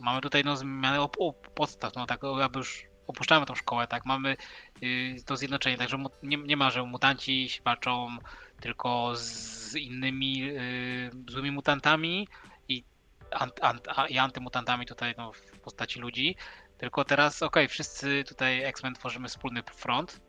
[0.00, 4.36] Mamy tutaj no, zmianę op- podstaw, no tak jakby już opuszczamy tą szkołę, tak, mamy
[4.82, 8.16] y, to zjednoczenie, także nie, nie ma, że mutanci się walczą
[8.60, 12.28] tylko z innymi y, złymi mutantami
[12.68, 12.84] i,
[13.30, 16.36] ant, ant, a, i antymutantami tutaj no, w postaci ludzi,
[16.82, 20.20] tylko teraz, okej, wszyscy tutaj X-Men tworzymy wspólny front,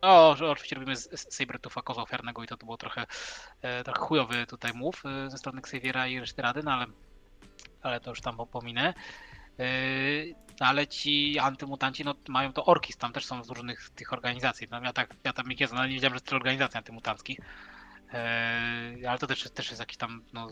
[0.00, 3.06] o, że oczywiście robimy Sabretufa kozła ofiarnego i to, to było trochę,
[3.62, 6.86] e, trochę chujowy tutaj move e, ze strony Xaviera i reszty rady, no ale,
[7.82, 8.94] ale to już tam pominę.
[9.58, 14.68] Yy, ale ci antymutanci no, mają to orkis, tam też są z różnych tych organizacji.
[14.70, 17.38] No, ja, tak, ja tam ich jest, no, nie wiedziałem, że jest tyle organizacji antymutanckich.
[17.38, 20.48] Yy, ale to też, też jest jakieś tam no,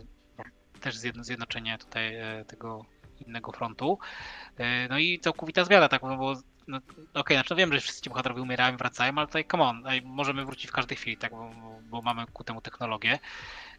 [0.80, 2.84] też zjedno, zjednoczenie tutaj e, tego
[3.26, 3.98] innego frontu.
[4.58, 6.34] Yy, no i całkowita zmiana, tak, no bo
[6.68, 6.80] no,
[7.14, 10.44] okej, znaczy no wiem, że wszyscy ci bohaterowie umierają, wracają, ale tutaj come on, możemy
[10.44, 11.50] wrócić w każdej chwili, tak, bo,
[11.82, 13.18] bo mamy ku temu technologię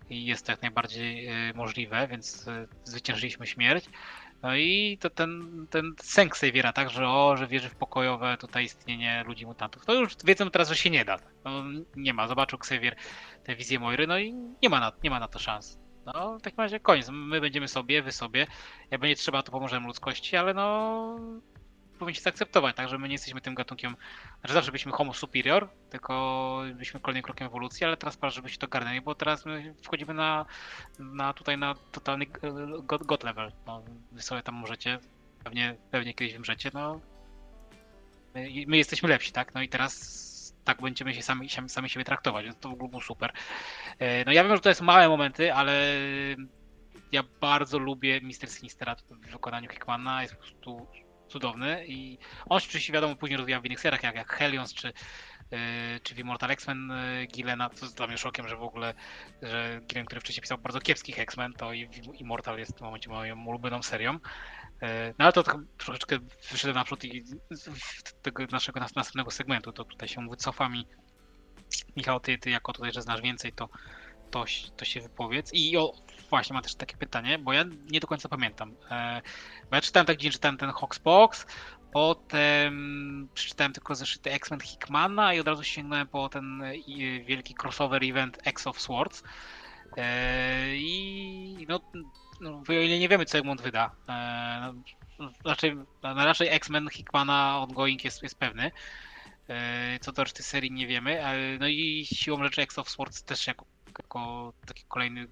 [0.10, 3.86] i jest to jak najbardziej e, możliwe, więc e, zwyciężyliśmy śmierć.
[4.41, 8.63] No i to ten, ten sęk Xaviera, tak, że o, że wierzy w pokojowe tutaj
[8.63, 9.86] istnienie ludzi mutantów.
[9.86, 11.17] To już wiedzą teraz, że się nie da.
[11.45, 11.63] No,
[11.95, 12.95] nie ma, zobaczył Xavier
[13.43, 15.80] tę wizję Moiry, no i nie ma na, nie ma na to szans.
[16.13, 17.10] No, w takim razie koniec.
[17.10, 18.48] My będziemy sobie, wy sobie.
[18.91, 21.20] Jak będzie trzeba, to pomożemy ludzkości, ale no
[22.00, 23.96] powinniście zaakceptować, tak, że my nie jesteśmy tym gatunkiem,
[24.39, 28.67] znaczy zawsze byliśmy homo superior, tylko byliśmy kolejnym krokiem ewolucji, ale teraz pora, żebyście to
[28.67, 30.46] garnęli, bo teraz my wchodzimy na,
[31.00, 32.28] na tutaj na totalny e,
[32.84, 33.52] god, god level.
[33.65, 35.00] No, wy sobie tam możecie,
[35.43, 37.00] pewnie, pewnie kiedyś wymrzecie, no
[38.36, 40.27] my, my jesteśmy lepsi, tak, no i teraz
[40.67, 43.32] tak będziemy się sami, sami, siebie traktować, więc to w ogóle było super.
[43.99, 45.95] E, No ja wiem, że to jest małe momenty, ale
[47.12, 50.88] ja bardzo lubię Mister Sinistera w wykonaniu Hickmana, jest po prostu
[51.27, 54.88] cudowny i on się oczywiście wiadomo później rozwijał w innych seriach, jak, jak Helions czy,
[55.51, 55.60] yy,
[56.03, 58.93] czy w Immortal X-Men yy, Gillena, co jest dla mnie szokiem, że w ogóle,
[59.41, 63.45] że Gillen, który wcześniej pisał bardzo kiepskich X-Men, to i Immortal jest w momencie moją
[63.45, 64.19] ulubioną serią.
[64.82, 64.88] Yy,
[65.20, 66.18] No ale to tak troszeczkę
[66.52, 67.24] wyszedłem naprzód i
[68.22, 70.86] tego naszego nas- następnego segmentu, to tutaj się wycofam i
[71.96, 73.70] Michał, ty, ty jako tutaj, że znasz więcej, to,
[74.32, 74.46] to,
[74.78, 75.54] to się wypowiedz.
[75.54, 75.94] I o,
[76.30, 78.76] właśnie, mam też takie pytanie, bo ja nie do końca pamiętam.
[78.92, 79.22] E,
[79.72, 81.46] ja czytałem tak dzień, czytałem ten Hoxbox,
[81.92, 86.74] potem przeczytałem tylko zeszyty X-Men Hickmana i od razu sięgnąłem po ten e,
[87.26, 89.24] wielki crossover event X of Swords.
[89.98, 91.80] E, I no,
[92.41, 94.73] no, o ile nie wiemy, co Egmont wyda, e,
[95.19, 98.71] no, raczej, no, raczej X-Men Hickmana ongoing jest, jest pewny.
[99.50, 101.26] E, Co do reszty serii nie wiemy.
[101.26, 103.65] e, No i siłą rzeczy X of Swords też jako,
[104.00, 105.28] jako taki kolejny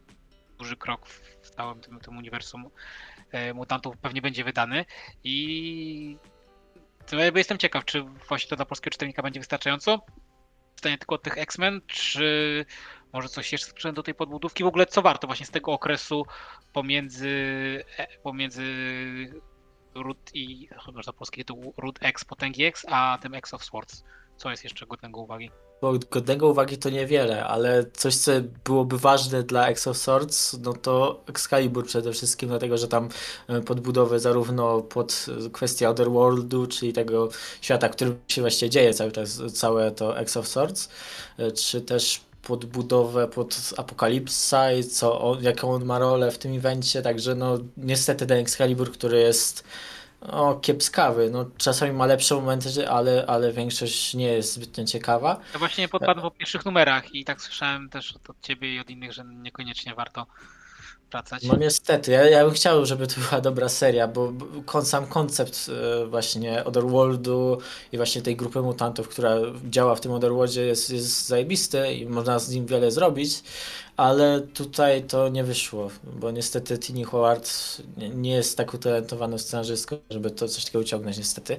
[0.58, 1.08] duży krok
[1.42, 2.70] w całym tym, tym uniwersum
[3.32, 4.86] e, mutantów pewnie będzie wydany.
[5.24, 6.18] I
[7.36, 10.06] jestem ciekaw, czy właśnie to dla polskiego czytelnika będzie wystarczająco.
[10.76, 12.66] Pytanie tylko tych X-Men, czy
[13.16, 14.64] może coś jeszcze sprzęt do tej podbudówki?
[14.64, 16.26] W ogóle co warto właśnie z tego okresu
[16.74, 17.30] pomiędzy,
[17.98, 18.64] e, pomiędzy
[19.96, 24.04] Root i, chyba że polski tytuł, Root X, Potęgi X, a tym X of Swords.
[24.38, 25.52] Co jest jeszcze godnego uwagi?
[25.82, 28.32] Bo godnego uwagi to niewiele, ale coś, co
[28.64, 33.10] byłoby ważne dla of Swords, no to Excalibur przede wszystkim, dlatego że tam
[33.48, 37.30] e, podbudowę zarówno pod e, kwestię Otherworldu, czyli tego
[37.62, 40.90] świata, w którym się właściwie dzieje cały czas, całe to of Swords,
[41.56, 47.36] czy też podbudowę pod Apokalipsa i co, jaką on ma rolę w tym evencie, także
[47.36, 49.64] no niestety ten Excalibur, który jest
[50.62, 55.40] kiepskawy, no czasami ma lepsze momenty, ale, ale większość nie jest zbytnio ciekawa.
[55.54, 58.90] Ja właśnie nie podpadłem po pierwszych numerach i tak słyszałem też od ciebie i od
[58.90, 60.26] innych, że niekoniecznie warto
[61.16, 61.44] wracać.
[61.44, 64.34] No niestety, ja, ja bym chciał, żeby to była dobra seria, bo
[64.66, 65.72] kon, sam koncept
[66.04, 67.58] e, właśnie Otherworldu
[67.92, 69.36] i właśnie tej grupy mutantów, która
[69.70, 73.44] działa w tym Otherworldzie jest, jest zajebisty i można z nim wiele zrobić,
[73.98, 77.52] ale tutaj to nie wyszło, bo niestety Tini Howard
[77.98, 81.58] nie, nie jest tak utalentowaną scenarzystką, żeby to coś takiego uciągnąć niestety.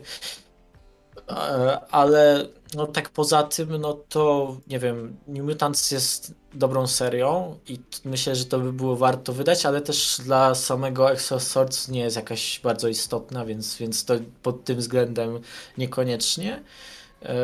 [1.28, 7.58] E, Ale no tak poza tym, no to nie wiem, New Mutants jest dobrą serią
[7.68, 12.00] i myślę, że to by było warto wydać, ale też dla samego Exo Swords nie
[12.00, 15.40] jest jakaś bardzo istotna, więc, więc to pod tym względem
[15.78, 16.62] niekoniecznie.
[17.22, 17.34] E,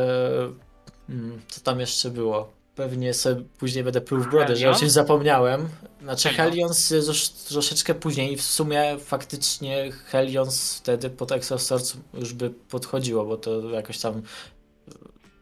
[1.08, 2.61] mm, co tam jeszcze było?
[2.74, 5.68] Pewnie sobie później będę pluł w brodę, że o czymś zapomniałem.
[6.02, 12.32] Znaczy jest już troszeczkę później i w sumie faktycznie Hellions wtedy pod Exo Swords już
[12.32, 14.22] by podchodziło, bo to jakoś tam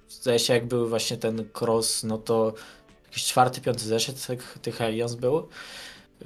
[0.09, 2.55] zdaje się jak był właśnie ten cross, no to
[3.05, 5.49] jakiś czwarty, piąty zeszyt tych, tych Hellions był.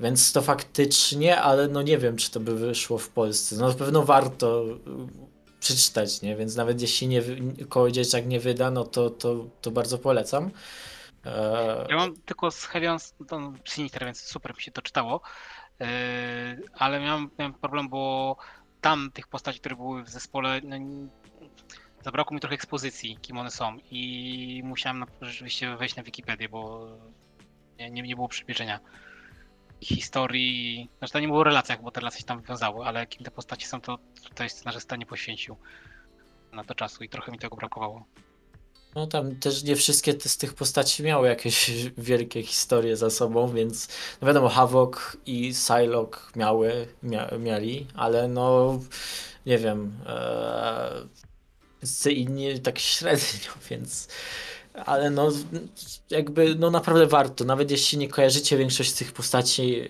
[0.01, 3.57] Więc to faktycznie, ale no nie wiem, czy to by wyszło w Polsce.
[3.57, 6.37] No na pewno warto y, przeczytać, nie?
[6.37, 7.23] Więc nawet jeśli nie,
[7.69, 10.51] koło dzieciak nie wyda, no to, to, to bardzo polecam.
[11.27, 15.21] E, Ja mam tylko z Helions, to Sinister, więc super mi się to czytało,
[15.81, 15.87] yy,
[16.79, 18.37] ale miałem, miałem problem, bo
[18.81, 20.77] tam tych postaci, które były w zespole, no,
[22.05, 23.77] zabrakło mi trochę ekspozycji, kim one są.
[23.91, 26.87] I musiałem na, rzeczywiście wejść na Wikipedię, bo
[27.79, 28.81] nie, nie, było przybliżenia
[29.81, 33.25] historii, znaczy to nie było o relacjach, bo te relacje się tam wiązały, ale kim
[33.25, 35.57] te postaci są, to tutaj scenarzysta nie poświęcił
[36.53, 38.05] na to czasu i trochę mi tego brakowało.
[38.94, 43.52] No tam też nie wszystkie te, z tych postaci miały jakieś wielkie historie za sobą,
[43.52, 43.88] więc
[44.20, 48.78] no wiadomo, Havok i Psylocke miały, mia, mieli, ale no
[49.46, 50.90] nie wiem, e,
[51.83, 54.09] z inni tak średnio, więc
[54.74, 55.33] ale no
[56.11, 59.87] jakby no naprawdę warto, nawet jeśli nie kojarzycie większość z tych postaci, e,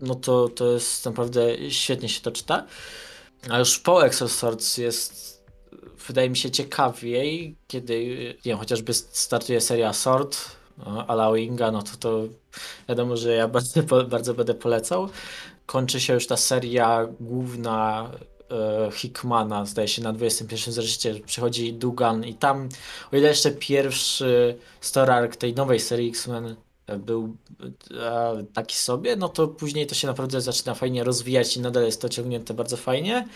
[0.00, 2.66] no to, to jest naprawdę świetnie się to czyta.
[3.50, 5.37] A już po Exo Swords jest
[6.08, 11.82] wydaje mi się ciekawiej, kiedy nie wiem, chociażby startuje seria Sword no, ala Winga, no
[11.82, 12.22] to to
[12.88, 15.08] wiadomo, że ja bardzo, bardzo będę polecał.
[15.66, 18.10] Kończy się już ta seria główna
[18.50, 22.68] e, Hickmana, zdaje się na 21 zeszycie przychodzi Dugan i tam,
[23.12, 26.56] o ile jeszcze pierwszy story arc tej nowej serii X-Men
[26.98, 27.36] był
[28.00, 32.00] e, taki sobie, no to później to się naprawdę zaczyna fajnie rozwijać i nadal jest
[32.00, 33.28] to ciągnięte bardzo fajnie.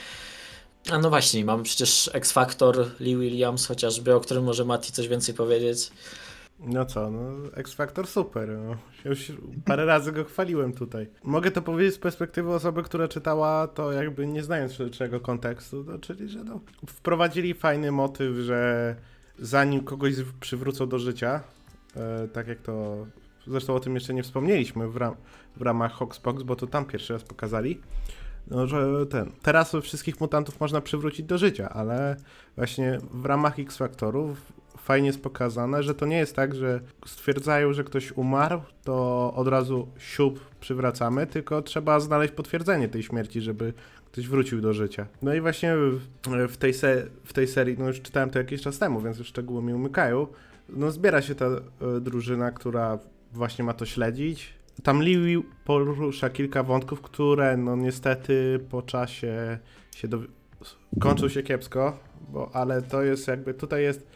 [0.90, 5.34] A no właśnie, mamy przecież X-Factor, Lee Williams chociażby, o którym może Mati coś więcej
[5.34, 5.90] powiedzieć.
[6.60, 8.48] No co, no X-Factor super.
[8.48, 8.76] No.
[9.04, 9.32] Już
[9.64, 11.06] parę razy go chwaliłem tutaj.
[11.24, 15.98] Mogę to powiedzieć z perspektywy osoby, która czytała to jakby nie znając szerszego kontekstu, no,
[15.98, 18.96] czyli że no, wprowadzili fajny motyw, że
[19.38, 21.42] zanim kogoś przywrócą do życia,
[21.96, 23.06] e, tak jak to,
[23.46, 25.16] zresztą o tym jeszcze nie wspomnieliśmy w, ram,
[25.56, 27.80] w ramach Hoxbox, bo to tam pierwszy raz pokazali,
[28.50, 32.16] no, że ten, teraz wszystkich mutantów można przywrócić do życia, ale
[32.56, 37.84] właśnie w ramach X-Faktorów fajnie jest pokazane, że to nie jest tak, że stwierdzają, że
[37.84, 43.72] ktoś umarł, to od razu siup przywracamy, tylko trzeba znaleźć potwierdzenie tej śmierci, żeby
[44.12, 45.06] ktoś wrócił do życia.
[45.22, 45.74] No i właśnie
[46.48, 49.28] w, tej, se, w tej serii, no już czytałem to jakiś czas temu, więc już
[49.28, 50.26] szczegóły mi umykają,
[50.68, 51.60] no zbiera się ta e,
[52.00, 52.98] drużyna, która
[53.32, 54.54] właśnie ma to śledzić.
[54.82, 59.58] Tam Liu porusza kilka wątków, które no niestety po czasie
[59.96, 60.18] się do...
[61.00, 64.06] kończą się kiepsko, bo, ale to jest jakby, tutaj jest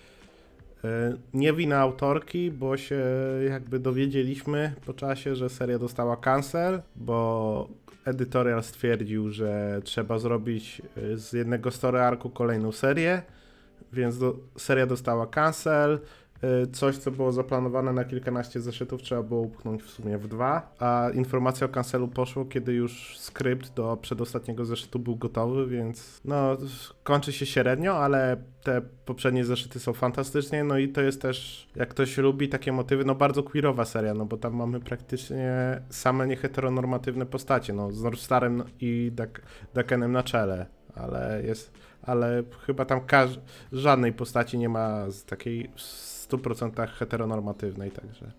[0.85, 3.05] e, nie wina autorki, bo się
[3.49, 7.69] jakby dowiedzieliśmy po czasie, że seria dostała cancel, bo
[8.05, 13.23] edytorial stwierdził, że trzeba zrobić e, z jednego story arku kolejną serię,
[13.93, 15.99] więc do, seria dostała cancel.
[16.45, 20.75] Y, Coś, co było zaplanowane na kilkanaście zeszytów, trzeba było upchnąć w sumie w dwa,
[20.79, 26.57] a informacja o cancelu poszło, kiedy już skrypt do przedostatniego zeszytu był gotowy, więc no,
[27.05, 31.89] kończy się średnio, ale te poprzednie zeszyty są fantastyczne, no i to jest też, jak
[31.89, 37.27] ktoś lubi takie motywy, no bardzo queerowa seria, no bo tam mamy praktycznie same nieheteronormatywne
[37.27, 39.41] postacie, no z Northstarem i Dak-
[39.75, 41.73] Dakenem na czele, ale jest,
[42.03, 43.01] ale chyba tam
[43.73, 45.71] żadnej postaci nie ma z takiej
[46.31, 48.33] 100% heteronormatywnej, także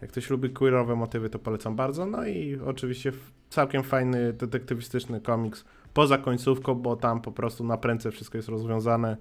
[0.00, 2.06] jak ktoś lubi queerowe motywy, to polecam bardzo.
[2.06, 3.12] No i oczywiście
[3.50, 5.64] całkiem fajny detektywistyczny komiks
[5.94, 9.16] poza końcówką, bo tam po prostu na prędce wszystko jest rozwiązane,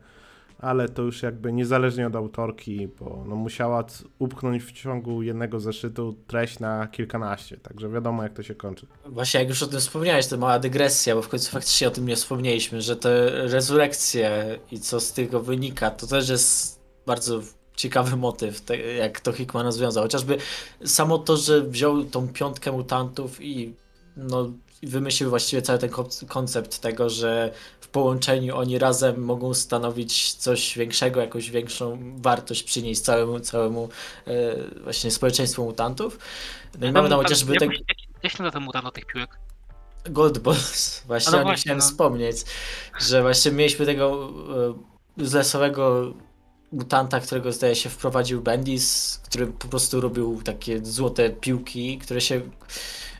[0.59, 3.85] ale to już jakby niezależnie od autorki, bo no musiała
[4.19, 8.87] upchnąć w ciągu jednego zeszytu treść na kilkanaście, także wiadomo jak to się kończy.
[9.05, 12.07] Właśnie jak już o tym wspomniałeś, to mała dygresja, bo w końcu faktycznie o tym
[12.07, 17.41] nie wspomnieliśmy, że te rezurekcje i co z tego wynika, to też jest bardzo
[17.77, 20.03] ciekawy motyw, te, jak to Hickman rozwiązał.
[20.03, 20.37] Chociażby
[20.85, 23.73] samo to, że wziął tą piątkę mutantów i
[24.17, 24.51] no,
[24.83, 25.89] wymyślił właściwie cały ten
[26.27, 33.01] koncept tego, że w połączeniu oni razem mogą stanowić coś większego, jakąś większą wartość przynieść
[33.01, 33.89] całemu, całemu
[34.27, 34.31] e,
[34.83, 36.19] właśnie społeczeństwu mutantów.
[36.79, 37.73] No i mamy tam chociażby jak, tego...
[37.73, 39.39] jak, jak się nazywa ten mutant tych piłek?
[40.09, 40.99] Gold Balls.
[41.07, 41.85] Właśnie no o nim chciałem no.
[41.85, 42.37] wspomnieć,
[42.99, 44.29] że właśnie mieliśmy tego
[45.19, 46.13] e, z lesowego
[46.71, 52.41] mutanta, którego zdaje się wprowadził Bendis, który po prostu robił takie złote piłki, które się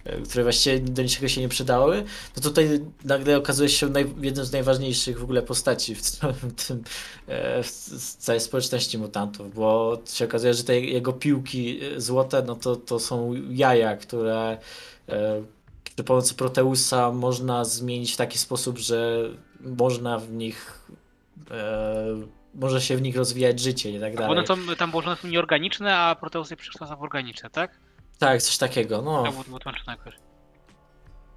[0.04, 2.04] e, które właściwie do niczego się nie przydały,
[2.36, 6.02] no tutaj nagle okazuje się naj, jedną z najważniejszych w ogóle postaci w
[6.68, 6.84] tym,
[7.28, 7.72] e, w,
[8.20, 13.00] całej społeczności mutantów, bo się okazuje, że te jego piłki e, złote, no to, to
[13.00, 14.58] są jaja, które
[15.84, 19.30] przy pomocy Proteusa można zmienić w taki sposób, że
[19.62, 20.88] można w nich
[22.58, 24.32] może się w nich rozwijać życie i tak dalej.
[24.32, 27.80] one są tam było, że one są nieorganiczne, a proteusy przekształca w organiczne, tak?
[28.20, 29.24] Tak, coś takiego, no.
[29.24, 30.14] Tak było było tłumaczone jakoś.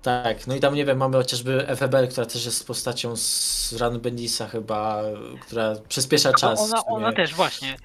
[0.03, 4.01] Tak, no i tam nie wiem, mamy chociażby FEBL, która też jest postacią z Run
[4.01, 5.03] Bendisa chyba,
[5.43, 6.71] która przyspiesza czas.
[6.71, 7.77] No ona, ona też, właśnie.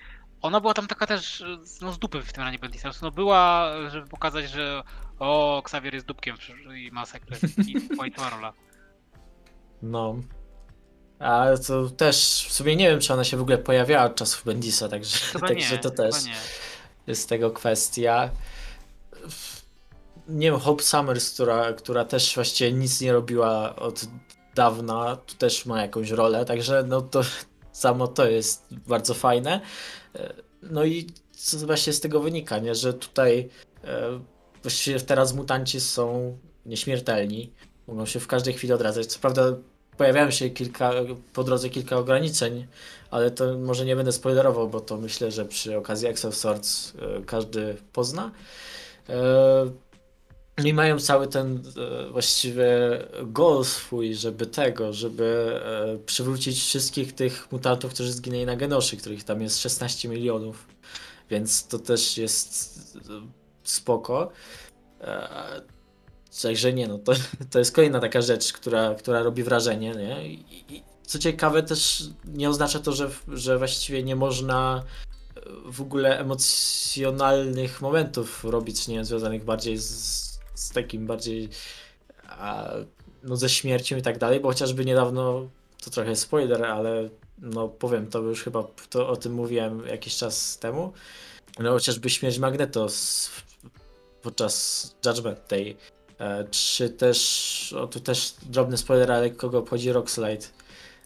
[0.41, 1.43] Ona była tam taka też
[1.82, 2.89] no, z dupy w tym ranie Bendisa.
[3.02, 4.84] No była, żeby pokazać, że
[5.19, 6.36] o, Xavier jest dupkiem
[6.76, 7.76] i ma sekret i
[8.17, 8.54] ma rola.
[9.82, 10.15] No.
[11.19, 14.43] A to też, w sumie nie wiem, czy ona się w ogóle pojawiała od czasów
[14.45, 16.36] Bendisa, także, Chyba także nie, to też chyba nie.
[17.08, 18.30] jest tego kwestia.
[20.28, 24.06] Nie wiem, Hope Summers, która, która też właściwie nic nie robiła od
[24.56, 27.21] dawna, tu też ma jakąś rolę, także no to
[27.71, 29.62] samo to jest bardzo fajne.
[30.62, 32.75] No i co właśnie z tego wynika, nie?
[32.75, 33.49] że tutaj
[33.84, 34.19] e,
[34.62, 37.54] właściwie teraz mutanci są nieśmiertelni,
[37.88, 39.06] mogą się w każdej chwili odradzać.
[39.06, 39.43] Co prawda
[39.97, 40.91] pojawiają się kilka,
[41.34, 42.67] po drodze kilka ograniczeń,
[43.12, 47.21] ale to może nie będę spoilerował, bo to myślę, że przy okazji Excel Swords e,
[47.21, 48.31] każdy pozna.
[49.10, 49.71] E,
[50.65, 52.69] I mają cały ten e, właściwie
[53.23, 55.60] goal swój, żeby tego, żeby
[56.05, 60.67] przywrócić wszystkich tych mutantów, którzy zginęli na Genoszy, których tam jest 16 milionów.
[61.29, 62.97] Więc to też jest
[63.63, 64.31] spoko.
[66.41, 67.13] Także nie, no to,
[67.52, 70.28] to jest kolejna taka rzecz, która, która robi wrażenie, nie?
[70.28, 74.84] I, i co ciekawe też nie oznacza to, że, że właściwie nie można
[75.36, 79.06] e, w ogóle emocjonalnych momentów robić, nie?
[79.06, 81.50] Związanych bardziej z, z takim bardziej
[82.30, 82.69] a,
[83.24, 85.48] no ze śmiercią i tak dalej, bo chociażby niedawno,
[85.84, 90.58] to trochę spoiler, ale no powiem, to już chyba to, o tym mówiłem jakiś czas
[90.58, 90.93] temu,
[91.60, 93.32] no chociażby śmierć Magneto z,
[94.21, 95.76] podczas Judgment Day,
[96.51, 100.45] czy też, o tu też drobny spoiler, ale kogo obchodzi Rockslide,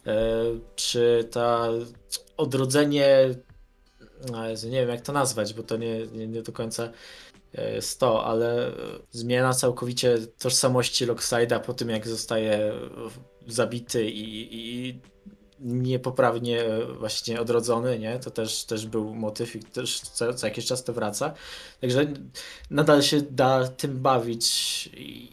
[0.06, 0.44] e,
[0.76, 1.68] czy ta
[2.36, 3.34] odrodzenie
[4.28, 6.92] no nie wiem jak to nazwać, bo to nie, nie, nie do końca
[7.54, 8.72] e, jest to, ale e,
[9.10, 12.72] zmiana całkowicie tożsamości Lockside'a po tym jak zostaje e,
[13.46, 15.00] zabity i, i
[15.60, 18.18] niepoprawnie e, właśnie odrodzony, nie?
[18.18, 21.34] To też, też był motyw i też co, co jakiś czas to wraca.
[21.80, 22.06] Także
[22.70, 25.30] nadal się da tym bawić i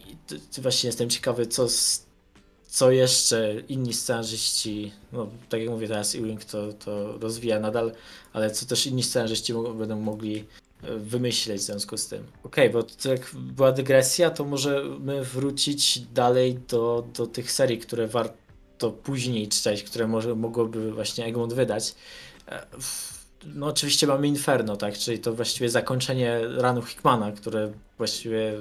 [0.58, 1.68] właśnie jestem ciekawy, co
[2.68, 7.92] co jeszcze inni scenarzyści, no tak jak mówię teraz Ewing to, to rozwija nadal,
[8.32, 10.44] ale co też inni scenarzyści będą mogli
[10.82, 12.24] e, wymyśleć w związku z tym.
[12.42, 18.06] Okej, bo to jak była dygresja, to możemy wrócić dalej do, do tych serii, które
[18.08, 18.47] warto
[18.90, 21.94] później czytać, które może mogłoby właśnie Egmont wydać.
[22.48, 23.18] E, w-
[23.54, 28.52] No oczywiście mamy Inferno, tak, czyli to właściwie zakończenie ranu Hickmana, które właściwie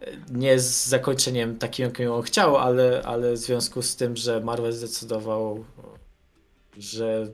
[0.00, 4.40] e, nie jest zakończeniem takim, jakim on chciał, ale, ale w związku z tym, że
[4.40, 5.64] Marvel zdecydował,
[6.78, 7.32] że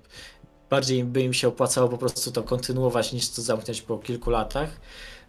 [0.71, 4.81] bardziej by im się opłacało po prostu to kontynuować niż to zamknąć po kilku latach,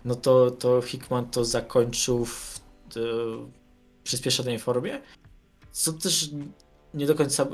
[0.05, 2.59] no to, to Hickman to zakończył w
[2.95, 2.99] e,
[4.03, 5.01] przyspieszonej formie,
[5.71, 6.29] co też
[6.93, 7.47] nie do końca, e,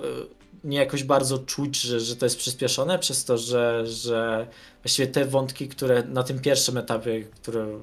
[0.63, 4.47] nie jakoś bardzo czuć, że, że to jest przyspieszone, przez to, że, że
[4.83, 7.79] właściwie te wątki, które na tym pierwszym etapie, które,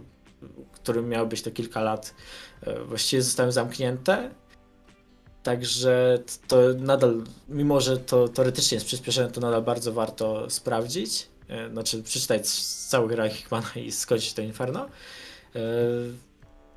[0.72, 2.14] którym miało być to kilka lat,
[2.62, 4.30] e, właściwie zostały zamknięte.
[5.42, 6.18] Także
[6.48, 11.28] to nadal, mimo że to teoretycznie jest przyspieszone, to nadal bardzo warto sprawdzić.
[11.48, 14.88] E, Znaczy przeczytać cały Hickmana i skończyć to Inferno.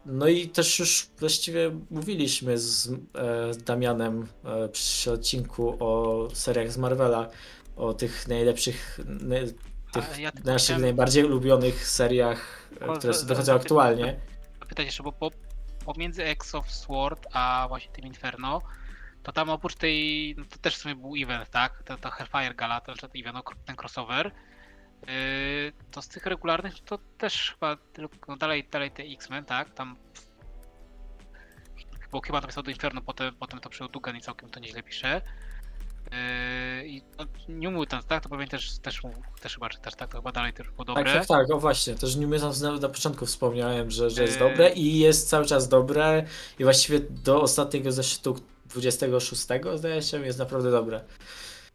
[0.06, 2.96] No i też już właściwie mówiliśmy z e,
[3.66, 7.30] Damianem e, przy odcinku o seriach z Marvela,
[7.76, 9.00] o tych najlepszych,
[9.94, 14.20] tych ja naszych chciałem- najbardziej ulubionych seriach, e, O, które za- dochodzą za- aktualnie.
[14.70, 15.32] Pytać jeszcze, bo po,
[15.86, 18.62] pomiędzy X of Sword a właśnie tym Inferno,
[19.24, 21.84] to tam oprócz tej, no to też w sumie był event, tak?
[21.84, 24.32] To, to Hellfire Gala, to znaczy ten event, ten crossover.
[25.08, 29.74] Yy, to z tych regularnych to też chyba tylko no dalej, dalej te X-Men, tak?
[29.74, 29.96] Tam
[32.16, 35.22] bo chyba napisał do Inferno, potem, potem to przyjął Dugan i całkiem to nieźle pisze.
[36.12, 38.24] Yy, I no, New Mutants, tak?
[38.24, 39.02] To pewnie też, też,
[39.42, 40.12] też chyba czytasz, tak?
[40.12, 41.04] To chyba dalej też było dobre.
[41.04, 44.42] Tak, tak, tak, o właśnie, też New Mutants na, na początku wspomniałem, że, że jest
[44.42, 44.50] Eee.
[44.50, 46.26] dobre i jest cały czas dobre
[46.60, 48.36] i właściwie do ostatniego zeszytu
[48.66, 49.42] 26
[49.76, 51.02] zdaje się jest naprawdę dobre.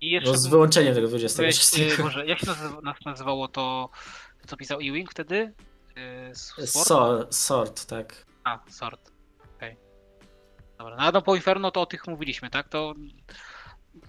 [0.00, 1.78] I jeszcze No z wyłączeniem tego Weź, 26.
[2.18, 2.46] y, jak się
[3.06, 3.88] nazywało to,
[4.46, 5.52] co pisał Ewing wtedy?
[6.30, 6.68] Y, Sword?
[6.70, 8.26] So, sort, tak.
[8.44, 9.10] A, Sword.
[9.56, 9.76] Okej.
[10.78, 12.68] Dobra, no, no po Inferno to o tych mówiliśmy, tak?
[12.68, 12.94] To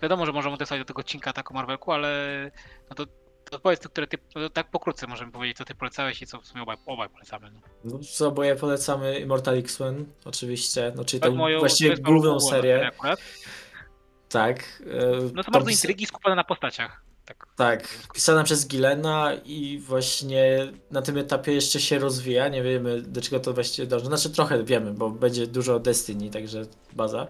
[0.01, 2.51] wiadomo, że możemy odesłać do tego odcinka tak o Marvelku, ale
[2.89, 3.05] no to,
[3.51, 6.41] to powiedz, to, które ty, no, tak pokrótce możemy powiedzieć, co ty polecałeś i co
[6.41, 7.51] w sumie obaj, obaj polecamy.
[7.51, 7.59] No.
[7.83, 12.87] No, co oboje polecamy Immortal X-Men, oczywiście, no czyli Tak, moją- właściwie główną serię.
[12.87, 13.19] akurat.
[14.31, 14.81] Tak.
[14.85, 17.01] e, No to bardzo pis- intrygi skupione na postaciach.
[17.25, 17.47] Tak.
[17.55, 22.47] Tak, pisana przez Gilena i właśnie na tym etapie jeszcze się rozwija.
[22.47, 24.05] Nie wiemy do czego to właściwie dąży.
[24.05, 27.27] Znaczy trochę wiemy, bo będzie dużo Destiny, także baza.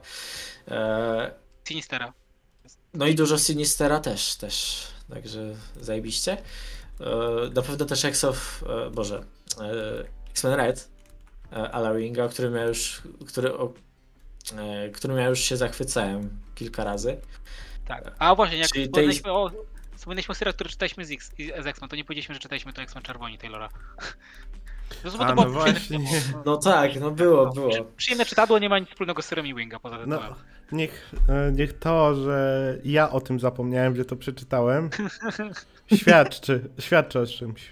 [0.67, 1.31] E,
[1.67, 2.13] Sinistera.
[2.93, 4.87] no i dużo Sinistera też, też.
[5.13, 6.37] Także zajebiście.
[6.99, 7.05] E,
[7.53, 9.23] na pewno też X of, e, Boże,
[9.61, 10.89] e, X-Men Red,
[11.51, 13.51] e, Ala Winga, o którym ja już, który,
[14.93, 17.17] którym ja już się zachwycałem kilka razy.
[17.87, 18.11] Tak.
[18.19, 19.51] A właśnie, jak Czyli tej- o,
[19.95, 21.31] wspominaliśmy o seriach, które czytaliśmy z, X,
[21.63, 23.69] z X-Men, to nie powiedzieliśmy, że czytaliśmy to X-Men Czerwoni Taylora.
[25.05, 25.99] No, A, to no było przyjemne- właśnie.
[26.45, 27.69] No tak, no było, było.
[27.69, 30.39] Przy- Przyjemne czytadło nie ma nic wspólnego z serem Ewinga poza No, tytułem.
[30.71, 34.89] niech, e, niech to, że ja o tym zapomniałem, że to przeczytałem,
[35.97, 37.69] świadczy, świadczy o czymś.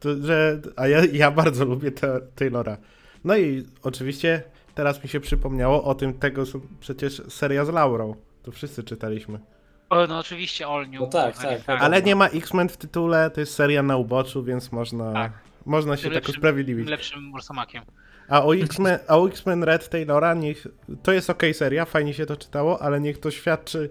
[0.00, 2.76] To, że, a ja, ja bardzo lubię te, Taylora.
[3.24, 4.42] No i oczywiście
[4.74, 6.42] teraz mi się przypomniało o tym, tego
[6.80, 8.14] przecież seria z Laurą.
[8.42, 9.38] To wszyscy czytaliśmy.
[9.90, 11.00] O, no oczywiście All New.
[11.00, 11.78] No tak, tak, Fair.
[11.82, 15.32] Ale nie ma X-Men w tytule, to jest seria na uboczu, więc można, Tak.
[15.66, 16.84] można się Tym tak lepszym- usprawiedliwić.
[16.84, 17.82] Tym lepszym Rosomakiem.
[18.28, 20.66] A o X-Men, a o X-Men Red Taylora, niech,
[21.02, 23.88] to jest okej seria, fajnie się to czytało, ale niech to świadczy,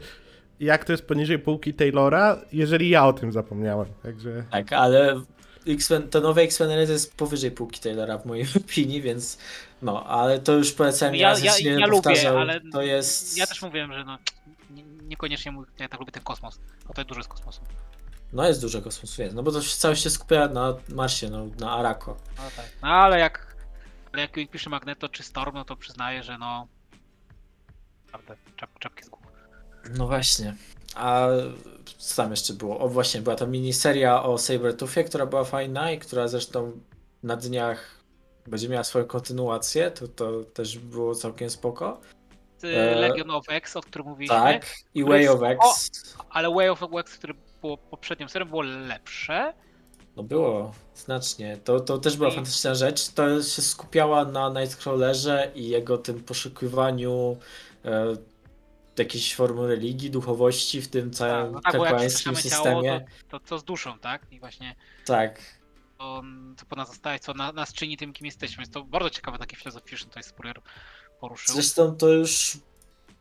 [0.60, 3.88] jak to jest poniżej półki Taylora, jeżeli ja o tym zapomniałem.
[4.04, 5.22] Także Tak, ale
[5.68, 9.38] X-Men, to nowe X-Men jest powyżej półki Taylora w mojej opinii, więc
[9.82, 13.38] no, ale to już polecałem Ja- raz, ja- jeśli nie ja lubię, ale to jest,
[13.38, 14.18] Ja też mówiłem, że no,
[14.70, 17.62] nie, niekoniecznie mój, ja tak lubię ten kosmos, bo to jest dużo z kosmosu.
[18.34, 21.72] no jest dużo kosmosu, jest, no bo to cały się skupia na Marsie, no, na
[21.72, 22.18] Arako.
[22.38, 22.66] No tak.
[22.82, 23.55] No ale jak,
[24.14, 26.68] ale jak pisze Magneto czy Storm, no to przyznaję, że no.
[28.05, 29.24] Naprawdę, czap, czapki z głów.
[29.97, 30.55] No właśnie,
[30.96, 31.28] a
[31.98, 32.80] co tam jeszcze było?
[32.80, 36.72] O właśnie, była ta miniseria o Sabretoothie, która była fajna i która zresztą
[37.24, 38.00] na dniach
[38.48, 42.00] będzie miała swoją kontynuację, to, to też było całkiem spoko.
[42.64, 44.36] E, Legion of X, o którym mówiliśmy.
[44.36, 45.92] Tak, i Way jest- of X.
[46.30, 49.54] Ale Way of X, który było poprzednią serią, było lepsze.
[50.16, 51.58] No było, znacznie.
[51.64, 53.10] To, to też była I- fantastyczna rzecz.
[53.10, 57.38] To się skupiała na Nightcrawlerze i jego tym poszukiwaniu
[57.86, 58.06] e,
[58.98, 63.06] jakiejś formy religii, duchowości w tym całym no tak, bo jak kapłańskim ciało, systemie.
[63.30, 64.32] to, to co z duszą, tak?
[64.32, 64.76] I właśnie
[65.06, 65.40] Tak.
[65.98, 66.22] to,
[66.58, 68.62] co po nas zostaje, co na, nas czyni tym, kim jesteśmy.
[68.62, 70.62] Jest to bardzo ciekawe takie filozoficzne, to jest Spurrier
[71.20, 71.56] poruszył.
[71.56, 72.58] Zresztą to już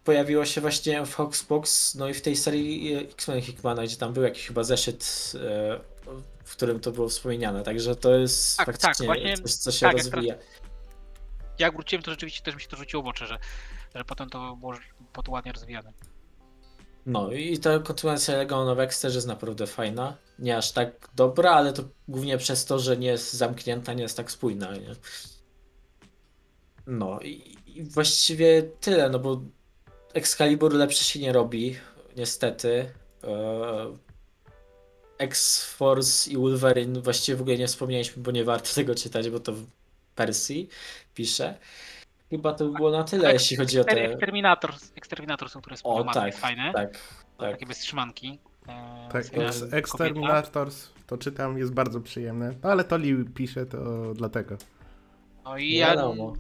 [0.04, 4.12] pojawiło się właśnie w Hoxbox, no i w tej serii e, X-Men Hickmana, gdzie tam
[4.12, 5.80] był jakiś chyba zeszyt, e,
[6.44, 9.80] w którym to było wspomniane, także to jest Tak, tak, faktycznie właśnie- coś, co się
[9.80, 10.34] tak, jak rozwija.
[11.58, 13.38] Jak wróciłem, to rzeczywiście też mi się to rzuciło w oczy, że,
[13.94, 14.76] że potem to było
[15.14, 15.92] było ładnie rozwijane.
[17.06, 20.16] No i ta kontynuacja Legion of X też jest naprawdę fajna.
[20.38, 24.16] Nie aż tak dobra, ale to głównie przez to, że nie jest zamknięta, nie jest
[24.16, 24.72] tak spójna.
[24.72, 24.94] Nie?
[26.86, 29.40] No i, i właściwie tyle, no bo
[30.14, 31.76] Excalibur lepszy się nie robi,
[32.16, 32.92] niestety.
[33.24, 33.96] E,
[35.18, 39.52] X-Force i Wolverine właściwie w ogóle nie wspomnieliśmy, bo nie warto tego czytać, bo to
[39.52, 39.66] w
[40.14, 40.68] Persji
[41.14, 41.58] pisze.
[42.30, 44.04] Chyba to by było na tyle, jeśli chodzi o te...
[44.12, 46.72] Exterminator, Exterminator są, które O są tak, jest fajne.
[46.72, 46.92] tak,
[47.38, 47.50] tak.
[47.52, 48.38] Takie bez trzymanki.
[48.68, 49.64] E, Tak, ex.
[49.72, 52.54] Exterminators, to czytam, jest bardzo przyjemne.
[52.62, 53.78] No ale to Lee pisze, to
[54.14, 54.56] dlatego.
[55.44, 56.32] No i ja wiadomo.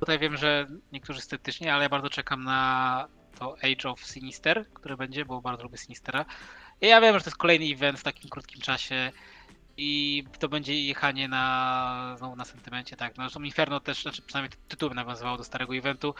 [0.00, 4.96] tutaj wiem, że niektórzy sceptycznie, ale ja bardzo czekam na to Age of Sinister, które
[4.96, 6.24] będzie, bo bardzo lubię Sinistera.
[6.80, 9.12] I ja wiem, że to jest kolejny event w takim krótkim czasie
[9.76, 13.16] i to będzie jechanie na znowu na sentymencie, tak.
[13.16, 16.14] No zresztą Inferno też, znaczy przynajmniej ty- tytuł nawiązywał do starego eventu,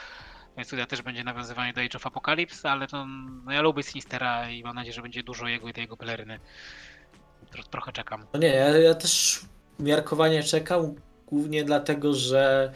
[0.57, 3.07] więc tutaj też będzie nawiązywanie do Age of Apocalypse, ale to,
[3.45, 6.41] no ja lubię Sinistera i mam nadzieję, że będzie dużo jego i tej jego peleryny.
[7.51, 8.27] Tro, trochę czekam.
[8.33, 9.41] No nie, ja, ja też
[9.81, 10.95] umiarkowanie czekam,
[11.27, 12.73] głównie dlatego, że,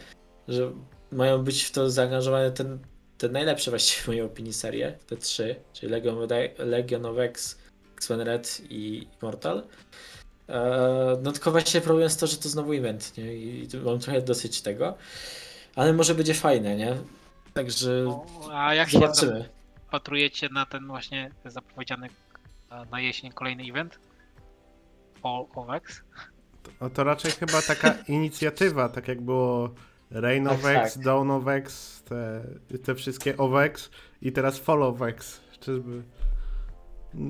[0.47, 0.71] że
[1.11, 2.79] mają być w to zaangażowane ten,
[3.17, 6.17] te najlepsze właściwie w mojej opinii serie, te trzy, czyli Legion
[6.57, 7.57] Legion of X,
[7.93, 9.67] X-Men Red i Immortal.
[10.49, 13.33] Eee, no tylko właśnie problem jest to, że to znowu event, nie?
[13.35, 14.97] I mam trochę dosyć tego.
[15.75, 16.97] Ale może będzie fajne, nie?
[17.53, 19.49] Także O, A jak się zobaczymy.
[19.85, 22.09] zapatrujecie na ten właśnie zapowiedziany
[22.69, 23.99] na- na jesień kolejny event?
[25.23, 26.01] All of X?
[26.79, 29.69] O, to raczej chyba taka inicjatywa, tak jak było
[30.11, 31.03] Rain of Tak, X, tak.
[31.03, 32.43] Dawn of X, te,
[32.83, 33.89] te wszystkie of X
[34.21, 35.41] i teraz Fall of X.
[35.59, 36.03] Czyżby...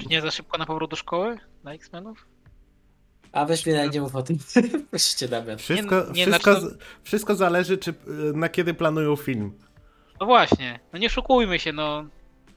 [0.01, 2.26] Czy nie za szybko na powrót do szkoły dla X-Menów?
[3.38, 4.38] A weź mnie nie mów o tym.
[4.89, 5.57] Proszę cię, Damian.
[5.57, 6.77] Wszystko, Nie- nie, wszystko, znaczy z-
[7.07, 7.93] wszystko zależy, czy,
[8.33, 9.51] na kiedy planują film.
[10.19, 12.05] No właśnie, no nie szukujmy się, no.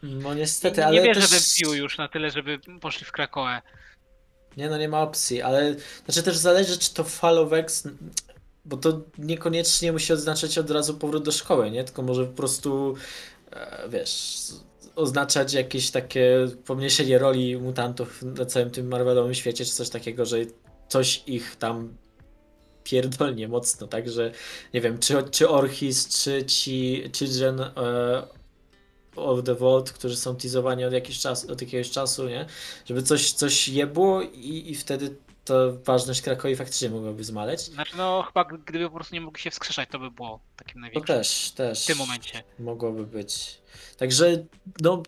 [0.03, 1.31] No Nie, niestety, nie ale wierzę też...
[1.31, 3.63] w MCU już na tyle, żeby poszli w Krakołę.
[4.57, 5.75] Nie, no nie ma opcji, ale
[6.05, 7.89] znaczy też zależy, czy to Fall of X,
[8.65, 11.85] bo to niekoniecznie musi oznaczać od razu powrót do szkoły, nie?
[11.85, 12.95] Tylko może po prostu,
[13.53, 14.37] e, wiesz,
[14.97, 20.37] oznaczać jakieś takie pomniejszenie roli mutantów na całym tym Marvelowym świecie, czy coś takiego, że
[20.91, 21.97] coś ich tam
[22.85, 24.33] pierdolnie mocno, tak, że
[24.75, 28.27] nie wiem, czy, czy Orchis, czy ci Children e,
[29.17, 32.47] of the Vault, którzy są teasowani od, jakiś czas, od jakiegoś czasu, nie?
[32.85, 37.61] Żeby coś, coś jebło i, i wtedy to ważność Krakowi faktycznie mogłaby zmaleć.
[37.61, 40.81] Znaczy, no chyba gdyby po prostu nie mogli się wskrzeszać, to by było takim To
[40.81, 41.17] największym.
[41.17, 41.83] też, też.
[41.85, 42.43] W tym momencie.
[42.59, 43.59] Mogłoby być.
[43.97, 44.45] Także,
[44.81, 45.03] no,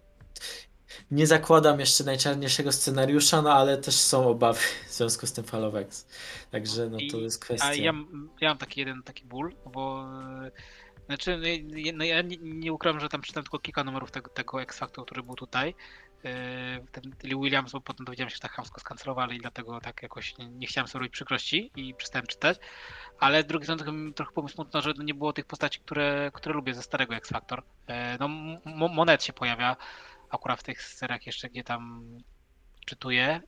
[1.10, 6.06] nie zakładam jeszcze najczarniejszego scenariusza, no ale też są obawy w związku z tym Falowex.
[6.50, 7.66] Także, no to I- jest kwestia.
[7.68, 7.92] A ja,
[8.40, 10.04] ja mam taki jeden taki ból, bo
[10.46, 10.50] e,
[11.06, 14.30] znaczy, no, ja- no, ja nie, nie ukrywam, że tam czytam tylko kilka numerów tego,
[14.30, 15.74] tego X-Factor, który był tutaj.
[16.24, 20.02] E, Ten Lee Williams, bo potem dowiedziałem się, że tak chamsko skancelowali i dlatego tak
[20.02, 22.58] jakoś nie, nie chciałem sobie robić przykrości i przestałem czytać.
[23.18, 26.30] Ale z drugiej strony trochę, trochę było mi smutno, że nie było tych postaci, które,
[26.34, 27.62] które lubię ze starego X-Factor.
[27.86, 28.28] E, No,
[28.64, 29.76] Mo- Monet się pojawia
[30.32, 32.04] akurat w tych seriach jeszcze, gdzie tam
[32.86, 33.40] czytuję.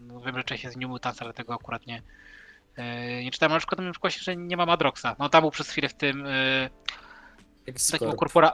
[0.00, 2.02] No, wiem, że część jest z New Mutants, ale tego akurat nie,
[2.76, 3.52] e, nie czytałem.
[3.52, 5.06] Na przykład na przykład, że nie ma Madroxa.
[5.18, 6.70] No tam był przez chwilę w tym e,
[7.68, 8.00] X-Corp.
[8.00, 8.52] takiego korpora...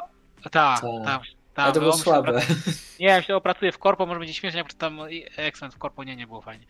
[0.51, 1.23] Tak, Tak.
[1.55, 2.41] Ale to było słabe.
[3.01, 4.99] Nie, ja się opracuję w korpo, może będzie śmiesznie, jak tam
[5.37, 6.67] X-Men w korpo, nie, nie było fajnie.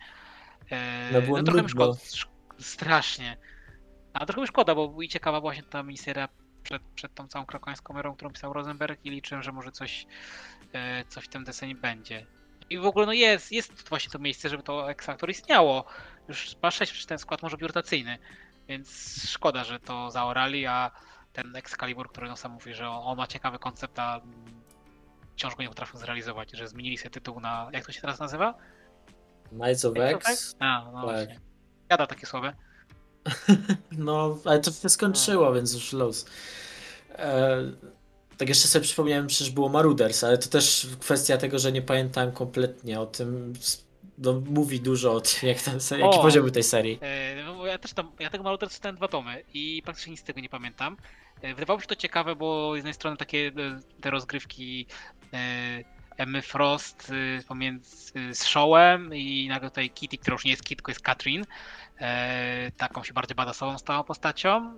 [0.71, 1.69] E, No było trochę mi nudno.
[1.69, 2.27] szkoda, sz-
[2.59, 3.37] strasznie.
[4.13, 6.27] A trochę mi szkoda, bo i ciekawa właśnie ta miniseria
[6.67, 10.05] przed, przed tą całą krakońską erą, którą pisał Rosenberg i liczyłem, że może coś,
[10.73, 12.25] e, coś w tym desenie będzie.
[12.69, 15.85] I w ogóle no jest, jest właśnie to miejsce, żeby to X-Factor istniało.
[16.27, 18.17] Już chyba 6 ten skład może być rotacyjny,
[18.67, 20.91] więc szkoda, że to zaorali, a
[21.33, 24.21] ten Excalibur, który no sam mówi, że on, on ma ciekawy koncept, a
[25.35, 28.53] wciąż go nie potrafią zrealizować, że zmienili sobie tytuł na, jak to się teraz nazywa?
[29.49, 30.55] Knights of X.
[30.59, 31.01] A, no Tak.
[31.01, 31.39] właśnie.
[31.89, 32.53] Jada takie słowe.
[33.91, 36.25] No, ale to się skończyło, więc już los.
[37.11, 37.57] E,
[38.37, 42.31] tak jeszcze sobie przypomniałem, przecież było Maruders, ale to też kwestia tego, że nie pamiętam
[42.31, 43.53] kompletnie o tym.
[44.17, 46.21] No, mówi dużo o tym, jak tam, se- jaki O!
[46.21, 46.99] poziom był tej serii.
[47.01, 50.23] E, no, ja też tam, ja tego Malutera czytałem dwa tomy i praktycznie nic z
[50.23, 50.97] tego nie pamiętam.
[51.41, 53.51] E, wydawało mi się to ciekawe, bo z jednej strony takie e,
[54.01, 54.85] te rozgrywki
[55.33, 55.37] e,
[56.17, 60.77] Emmy Frost e, pomiędzy z Showem i nagle tutaj Kitty, która już nie jest Kit,
[60.77, 61.45] tylko jest Katrin.
[61.99, 64.73] E, taką się bardziej badasową stała postacią.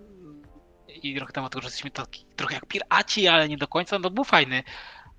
[1.04, 4.10] I trochę temat tego, że jesteśmy taki, trochę jak piraci, ale nie do końca, no
[4.10, 4.64] był fajny.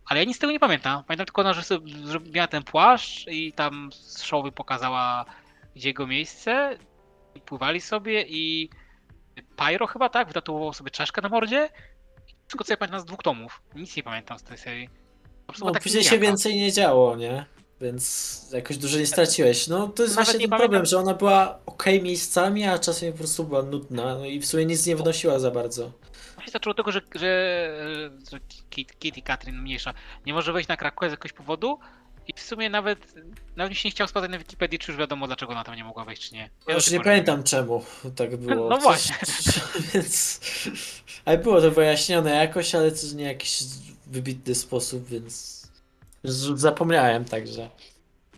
[0.07, 1.05] Ale ja nic z tego nie pamiętam.
[1.05, 5.25] Pamiętam tylko, no, że miała ten płaszcz i tam z showy pokazała
[5.77, 6.79] gdzie jego miejsce.
[7.35, 8.71] I pływali sobie i
[9.57, 10.29] Pyro chyba, tak?
[10.29, 11.69] Wytatuował sobie czaszkę na mordzie.
[12.47, 13.63] Wszystko co ja pamiętam z dwóch tomów.
[13.75, 14.89] Nic nie pamiętam z tej serii.
[15.47, 17.47] Po No, tak później się więcej nie działo, nie?
[17.81, 19.69] Więc jakoś dużo nie straciłeś.
[19.69, 22.79] No to jest Nawet właśnie nie ten problem, pamiętam- że ona była ok miejscami, a
[22.79, 24.15] czasem po prostu była nudna.
[24.15, 25.93] No i w sumie nic nie wnosiła za bardzo.
[26.35, 29.95] Właśnie zaczęło od tego, że, że, że Kit, Kit i Katrin mniejsza
[30.27, 31.79] nie może wejść na Krakow z jakiegoś powodu
[32.29, 33.15] i w sumie nawet,
[33.57, 35.85] nawet mi się nie chciał sprawdzać na Wikipedii, czy już wiadomo dlaczego ona tam nie
[35.85, 36.51] mogła wejść, czy nie.
[36.69, 37.85] Ja już tej nie pamiętam czemu
[38.17, 38.69] tak było.
[38.69, 39.17] No właśnie.
[39.95, 40.41] Więc...
[41.25, 43.63] Ale było to wyjaśnione jakoś, ale też nie jakiś
[44.07, 45.60] wybitny sposób, więc
[46.25, 47.71] zapomniałem także.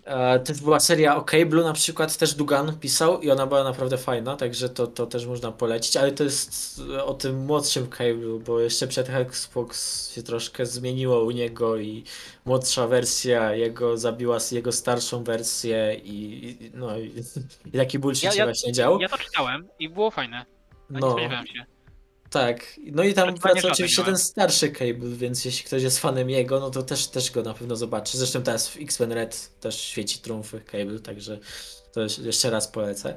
[0.05, 3.99] E, też była seria OK Blue na przykład, też Dugan pisał i ona była naprawdę
[3.99, 8.61] fajna, także to, to też można polecić, ale to jest o tym młodszym Cable, bo
[8.61, 12.05] jeszcze przed Xbox się troszkę zmieniło u niego i
[12.45, 17.13] młodsza wersja jego zabiła jego starszą wersję i, i no i,
[17.67, 19.01] i taki bullshit Ja- się ja- właśnie dział.
[19.01, 20.47] Ja to czytałem i było fajne.
[20.91, 20.99] No.
[20.99, 21.65] Nie No, spodziewałem się.
[22.33, 22.67] Tak.
[22.93, 26.71] No i tam wraca oczywiście ten starszy Cable, więc jeśli ktoś jest fanem jego, no
[26.71, 28.19] to też, też go na pewno zobaczy.
[28.19, 31.39] Zresztą teraz w X-Men Red też świeci trumfy Cable, także
[31.93, 33.17] to jeszcze- raz polecę.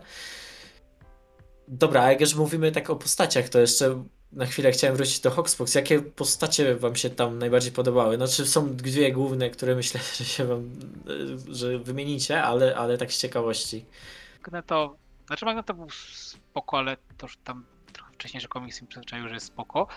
[1.68, 5.32] Dobra, a jak już mówimy tak o postaciach, to jeszcze na chwilę chciałem wrócić do
[5.32, 5.76] Hoxbox.
[5.76, 8.16] Jakie postacie wam się tam najbardziej podobały?
[8.16, 10.72] Znaczy są dwie główne, które myślę, że się wam,
[11.50, 13.86] że wymienicie, ale, ale tak z ciekawości.
[14.42, 14.98] Magneto,
[15.28, 17.66] znaczy Magneto był spoko, ale to już tam
[18.16, 19.88] trochę wcześniej, że komiks mi przyzwyczaił, że jest spoko.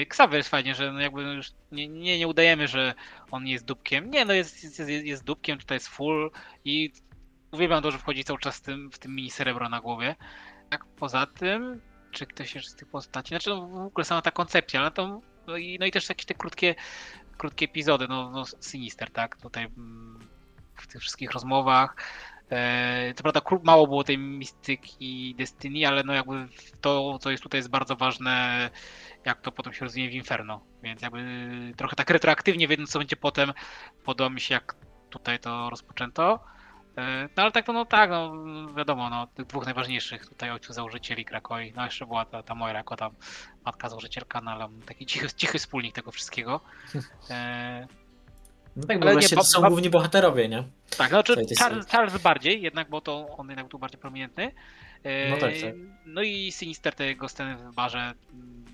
[0.00, 2.94] Xavier jest fajnie, że no jakby już nie, nie, nie udajemy, że
[3.30, 4.10] on jest dupkiem.
[4.10, 6.30] Nie, no jest, jest, jest, jest dupkiem, tutaj jest full
[6.64, 6.92] i
[7.52, 10.16] uwielbiam to, że wchodzi cały czas w tym, w tym mini cerebro na głowie.
[10.70, 11.80] Tak poza tym,
[12.10, 15.20] czy ktoś jeszcze z tych postaci, znaczy no, w ogóle sama ta koncepcja, no to
[15.46, 16.74] no i, no i też jakieś te krótkie,
[17.38, 20.28] krótkie epizody, no, no Sinister, tak, tutaj mm,
[20.74, 21.96] w tych wszystkich rozmowach.
[22.50, 26.48] E, Co prawda mało było tej mistyki Destiny, ale no jakby
[26.80, 28.70] to, co jest tutaj jest bardzo ważne,
[29.24, 30.60] jak to potem się rozwinie w Inferno.
[30.82, 31.22] Więc jakby
[31.76, 33.52] trochę tak retroaktywnie wiedząc co będzie potem,
[34.04, 34.74] podoba mi się jak
[35.10, 36.40] tutaj to rozpoczęto.
[36.98, 38.32] E, No ale tak to no tak, no
[38.74, 42.78] wiadomo, no tych dwóch najważniejszych tutaj ojców założycieli Krakoi, no jeszcze była ta, ta Moira
[42.78, 43.12] jako tam
[43.64, 46.60] matka założycielka, no ale taki cichy, cichy wspólnik tego wszystkiego.
[47.30, 47.86] E,
[48.76, 50.64] No tak, bo Ale nie, właśnie ba- to są główni bohaterowie, nie?
[50.96, 54.52] tak, znaczy tej Charles, Charles bardziej, jednak, bo to on jednak był bardziej prominentny.
[55.04, 55.74] E, No tak, tak.
[56.06, 57.98] No i Sinister, te jego sceny w barze.
[58.32, 58.64] mm,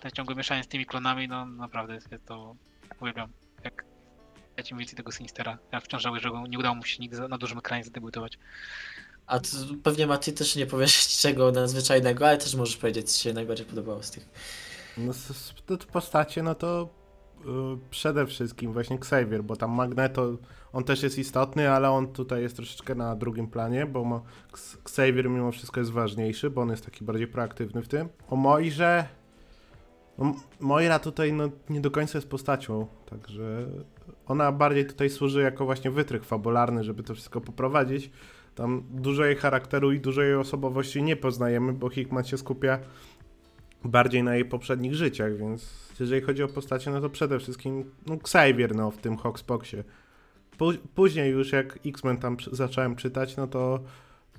[0.00, 2.56] Te ciągłe mieszanie z tymi klonami, no naprawdę jest to
[3.00, 3.28] uwielbiam.
[3.64, 3.84] Jak
[4.56, 5.58] ja ci więcej tego Sinistera.
[5.72, 8.38] Ja wciąż żałuję, że go nie udało mu się nigdy na dużym ekranie zadebiutować.
[9.26, 9.48] A ty,
[9.82, 13.66] pewnie Mati też nie powiesz czego nadzwyczajnego, ale też możesz powiedzieć, co ci się najbardziej
[13.66, 14.28] podobało z tych.
[14.96, 16.88] No, z, z, te postacie, no to
[17.90, 20.36] przede wszystkim właśnie Xavier, bo tam Magneto,
[20.72, 24.22] on też jest istotny, ale on tutaj jest troszeczkę na drugim planie, bo
[24.82, 28.08] Xavier mimo wszystko jest ważniejszy, bo on jest taki bardziej proaktywny w tym.
[28.28, 29.06] O Moirze,
[30.18, 33.66] no, Moira tutaj no, nie do końca jest postacią, także
[34.26, 38.10] ona bardziej tutaj służy jako właśnie wytrych fabularny, żeby to wszystko poprowadzić.
[38.54, 42.78] Tam dużo jej charakteru i dużo jej osobowości nie poznajemy, bo Hickman się skupia
[43.84, 48.14] bardziej na jej poprzednich życiach, więc jeżeli chodzi o postacie, no to przede wszystkim no,
[48.14, 49.84] Xavier no, w tym Hawkspoxie.
[50.58, 53.80] Pó- później już jak X-Men tam zacząłem czytać, no to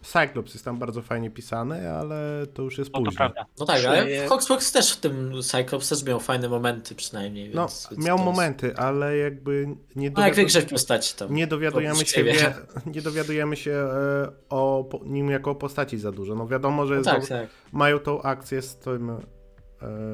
[0.01, 3.17] Cyclops jest tam bardzo fajnie pisany, ale to już jest No to później.
[3.17, 3.45] prawda.
[3.59, 8.15] No tak, ale Hoxbox też w tym Cyclops też miał fajne momenty przynajmniej, No, miał
[8.17, 11.33] jest- momenty, ale jakby nie, No jak większość postaci tam.
[11.35, 12.53] nie dowiadujemy się, wie,
[12.85, 13.87] nie dowiadujemy się
[14.49, 16.35] o nim jako o postaci za dużo.
[16.35, 17.49] No wiadomo, że No tak, do- tak.
[17.71, 19.17] mają tą akcję z tym e,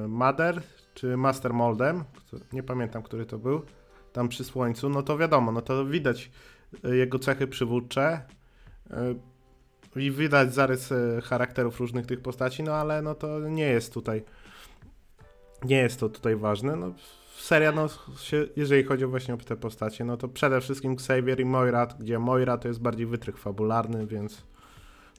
[0.08, 0.62] Mother
[0.94, 2.04] czy Master Moldem,
[2.54, 3.62] nie pamiętam, który to był,
[4.14, 6.32] tam przy słońcu, no to wiadomo, no to widać
[6.84, 8.22] e, jego cechy przywódcze
[8.90, 9.16] e,
[9.96, 14.24] i widać zarys e, charakterów różnych tych postaci, no ale no to nie jest tutaj
[15.66, 16.94] nie jest to tutaj ważne, no
[17.38, 17.88] seria, no
[18.20, 21.88] się, jeżeli chodzi o właśnie o te postacie, no to przede wszystkim Xavier i Moira,
[22.00, 24.44] gdzie Moira to jest bardziej wytrych fabularny, więc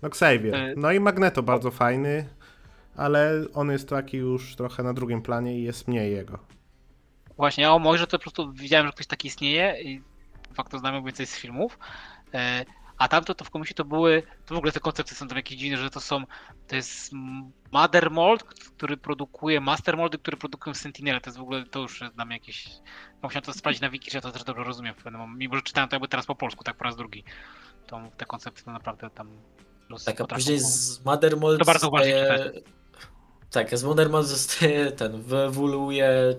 [0.02, 0.74] no Xavier.
[0.76, 2.28] No i Magneto bardzo fajny,
[2.96, 6.38] ale on jest taki już trochę na drugim planie i jest mniej jego.
[7.36, 10.02] Właśnie, a o Mojże to po prostu widziałem, że ktoś taki istnieje i
[10.54, 11.78] fakt to znamy więcej z filmów.
[12.34, 12.64] E,
[12.98, 15.58] A tamto to w komisji to były, to w ogóle te koncepcje są tam jakieś
[15.58, 16.24] dziwne, że to są,
[16.68, 17.12] to jest
[17.72, 21.20] Mother Mold, który produkuje Master Moldy, które produkują Sentinele.
[21.20, 22.68] To jest w ogóle, to już jest dla mnie jakieś,
[23.14, 24.94] no musiałem to sprawdzić na wiki, że ja to też dobrze rozumiem
[25.36, 27.24] mimo że czytałem to jakby teraz po polsku, tak po raz drugi.
[27.86, 29.28] To te koncepcje to naprawdę tam
[30.04, 32.26] Tak, a później z Mother Mold To bardzo uważnie.
[33.52, 36.36] Tak, z Mold zostaje ten, wyewoluuje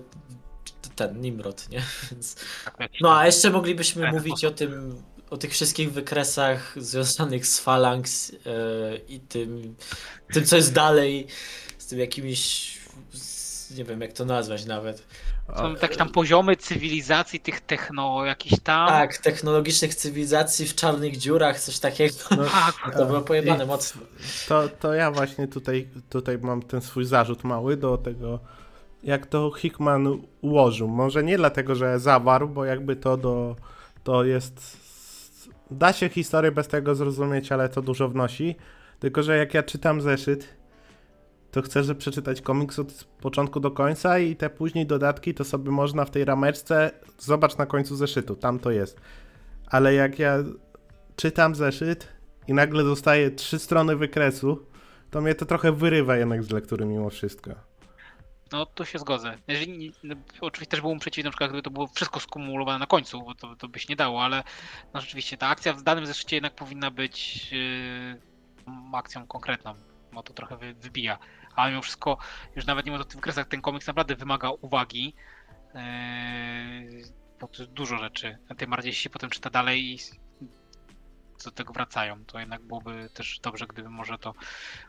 [0.96, 1.82] ten Nimrod, nie?
[2.10, 2.36] Więc...
[2.78, 7.60] Tak, No a jeszcze moglibyśmy ten mówić o tym, o tych wszystkich wykresach związanych z
[7.60, 9.76] Phalanx e, i tym,
[10.32, 11.26] tym, co jest dalej,
[11.78, 12.74] z tym jakimiś,
[13.76, 15.02] nie wiem jak to nazwać nawet.
[15.56, 18.88] Są takie tam poziomy cywilizacji tych techno, jakiś tam.
[18.88, 22.14] Tak, technologicznych cywilizacji w czarnych dziurach, coś takiego.
[22.30, 22.44] No,
[22.84, 24.02] Tak, To było pojebane mocno.
[24.48, 28.38] To, to ja właśnie tutaj, tutaj mam ten swój zarzut mały do tego,
[29.02, 30.88] jak to Hickman ułożył.
[30.88, 33.56] Może nie dlatego, że zawarł, bo jakby to do,
[34.04, 34.84] to jest...
[35.70, 38.56] Da się historię bez tego zrozumieć, ale to dużo wnosi.
[39.00, 40.48] Tylko, że jak ja czytam zeszyt,
[41.54, 45.70] to chcę, że przeczytać komiks od początku do końca i te później dodatki to sobie
[45.70, 49.00] można w tej rameczce, zobacz na końcu zeszytu, tam to jest.
[49.66, 50.38] Ale jak ja
[51.16, 52.08] czytam zeszyt
[52.48, 54.66] i nagle dostaję trzy strony wykresu,
[55.10, 57.50] to mnie to trochę wyrywa jednak z lektury mimo wszystko.
[58.52, 59.38] no to się zgodzę.
[59.48, 63.34] Jeżeli, no, oczywiście też byłbym przeciwny, przykład gdyby to było wszystko skumulowane na końcu, bo
[63.34, 64.44] to, to by się nie dało, ale
[64.94, 68.20] no rzeczywiście ta akcja w danym zeszycie jednak powinna być yy,
[68.92, 69.74] akcją konkretną,
[70.12, 71.18] bo to trochę wy, wybija.
[71.56, 72.18] Ale mimo wszystko,
[72.56, 75.14] już nawet nie mówiąc o tych wykresach, ten komiks naprawdę wymaga uwagi.
[75.74, 77.24] Yy,
[77.68, 78.38] dużo rzeczy.
[78.56, 79.98] Tym bardziej się potem czyta dalej i
[81.44, 84.34] do tego wracają, to jednak byłoby też dobrze, gdyby może to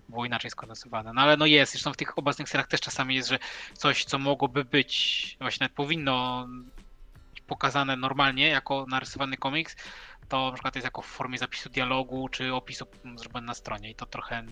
[0.09, 1.13] było inaczej skondensowane.
[1.13, 3.39] No ale no jest, zresztą w tych obecnych seriach też czasami jest, że
[3.73, 6.47] coś, co mogłoby być, właśnie nawet powinno
[7.47, 9.75] pokazane normalnie jako narysowany komiks,
[10.27, 13.91] to na przykład jest jako w formie zapisu dialogu, czy opisu mm, zrobione na stronie
[13.91, 14.43] i to trochę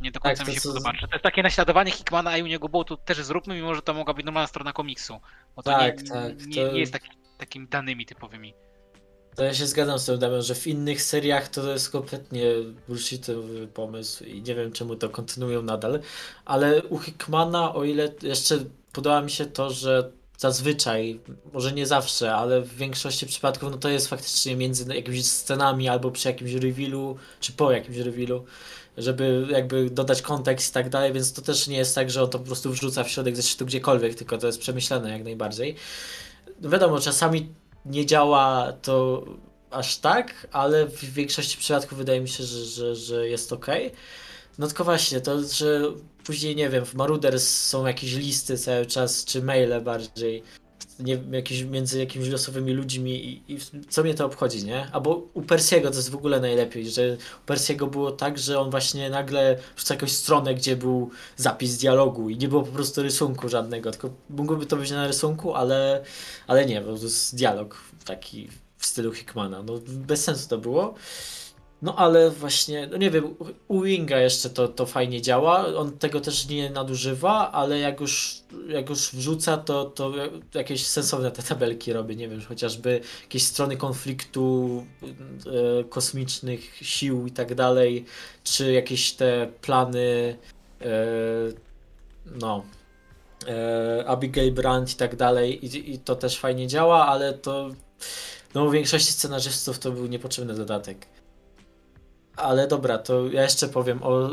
[0.00, 0.92] nie do końca Tak, mi się co- podoba.
[0.92, 3.82] To jest takie naśladowanie Hickmana, a i u niego było to też zróbmy, mimo że
[3.82, 5.20] to mogła być normalna strona komiksu.
[5.56, 8.54] Bo to Tak, nie, tak, nie, to- nie jest taki, takimi danymi typowymi.
[9.36, 12.42] To ja się zgadzam z tym, Damian, że w innych seriach to jest kompletnie
[12.88, 16.00] bullshitowy pomysł i nie wiem czemu to kontynuują nadal,
[16.44, 18.58] ale u Hickmana, o ile jeszcze
[18.92, 21.20] podoba mi się to, że zazwyczaj,
[21.52, 26.10] może nie zawsze, ale w większości przypadków, no to jest faktycznie między jakimiś scenami albo
[26.10, 28.44] przy jakimś revealu, czy po jakimś revealu,
[28.96, 32.30] żeby jakby dodać kontekst i tak dalej, więc to też nie jest tak, że on
[32.30, 35.76] to po prostu wrzuca w środek zeszytu gdziekolwiek, tylko to jest przemyślane jak najbardziej.
[36.60, 37.48] No wiadomo, czasami
[37.86, 39.24] nie działa to
[39.70, 43.66] aż tak, ale w większości przypadków wydaje mi się, że, że, że jest ok.
[44.58, 45.82] No tylko właśnie, to, że
[46.24, 50.42] później, nie wiem, w Maruders są jakieś listy cały czas, czy maile bardziej,
[50.98, 54.88] nie wiem, jakieś, między jakimiś losowymi ludźmi i, i co mnie to obchodzi, nie?
[54.92, 58.70] Albo u Persiego to jest w ogóle najlepiej, że u Persiego było tak, że on
[58.70, 63.48] właśnie nagle wrzuca jakąś stronę, gdzie był zapis dialogu i nie było po prostu rysunku
[63.48, 66.04] żadnego, tylko mogłoby to być na rysunku, ale
[66.46, 69.62] ale nie, bo to jest dialog taki w stylu Hickmana.
[69.62, 70.94] No bez sensu to było.
[71.82, 73.34] No ale właśnie, no nie wiem,
[73.68, 75.66] u- Winga jeszcze to, to fajnie działa.
[75.66, 80.12] On tego też nie nadużywa, ale jak już, jak już wrzuca, to, to
[80.54, 82.16] jakieś sensowne te tabelki robi.
[82.16, 88.04] Nie wiem, chociażby jakieś strony konfliktu e, kosmicznych sił i tak dalej,
[88.44, 90.36] czy jakieś te plany
[90.80, 90.86] e,
[92.26, 92.64] no
[93.48, 97.70] e, Abigail Brandt i tak dalej i, i to też fajnie działa, ale to
[98.54, 101.15] no u większości scenarzystów to był niepotrzebny dodatek.
[102.36, 104.30] Ale dobra, to ja jeszcze powiem o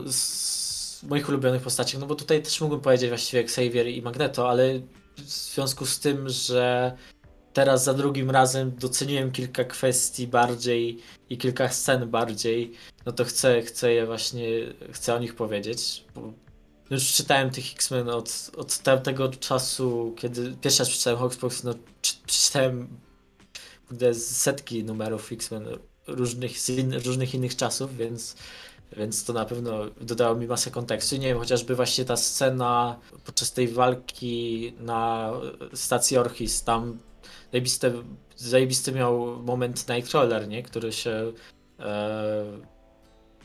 [1.04, 4.80] moich ulubionych postaciach, no bo tutaj też mógłbym powiedzieć właściwie Xavier i Magneto, ale
[5.18, 6.98] w związku z tym, że
[7.54, 11.00] teraz za drugim razem doceniłem kilka kwestii bardziej
[11.30, 12.74] i kilka scen bardziej,
[13.06, 14.48] no to chcę, chcę je właśnie,
[14.92, 16.06] chcę o nich powiedzieć,
[16.90, 22.16] już czytałem tych X-Men od, od tamtego czasu, kiedy pierwszy raz przeczytałem Hawksbox, no czy-
[22.26, 22.88] przeczytałem
[24.14, 25.68] setki numerów X-Men
[26.08, 28.36] różnych, z in, różnych innych czasów, więc,
[28.98, 31.16] więc to na pewno dodało mi masę kontekstu.
[31.16, 35.32] Nie wiem, chociażby właśnie ta scena podczas tej walki na
[35.74, 37.00] stacji Orchis, tam
[37.52, 37.92] zajebiste,
[38.36, 40.64] zajebisty miał moment Nightcrawler, nie?
[40.64, 41.34] Który się
[41.80, 42.44] e,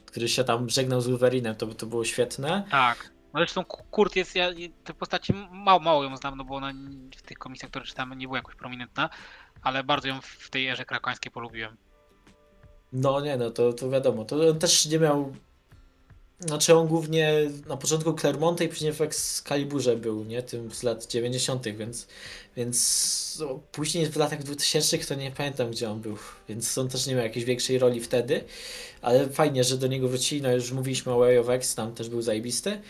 [0.07, 2.65] który się tam żegnał z Wolverinem, to, to było świetne.
[2.71, 3.13] Tak.
[3.35, 4.51] No zresztą Ku- Kurt jest, ja
[4.85, 6.73] te postaci mało, mało ją znam, no bo ona
[7.17, 9.11] w tych komiksach, które czytamy, nie była jakoś prominentna,
[9.63, 11.77] ale bardzo ją w tej erze krakańskiej polubiłem.
[12.93, 14.25] No nie, no to, to wiadomo.
[14.25, 15.33] To on też nie miał.
[16.41, 17.33] Znaczy on głównie
[17.69, 20.43] na początku Clermonte i później w Excaliburze był, nie?
[20.43, 22.07] Tym z lat 90., więc,
[22.57, 26.17] więc no, później w latach 2000 to nie pamiętam gdzie on był,
[26.49, 28.45] więc on też nie miał jakiejś większej roli wtedy,
[29.03, 32.09] ale fajnie, że do niego wrócili, no już mówiliśmy o Way of X, tam też
[32.09, 32.81] był zajebisty.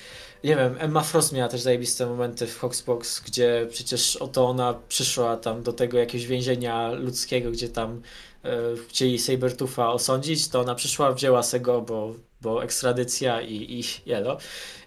[0.45, 5.37] Nie wiem, Emma Frost miała też zajebiste momenty w Hoxbox, gdzie przecież oto ona przyszła
[5.37, 8.03] tam do tego jakiegoś więzienia ludzkiego, gdzie tam
[8.89, 14.39] chcieli Sabertoofa osądzić, to ona przyszła, wzięła se go, bo, bo ekstradycja i, i jelo.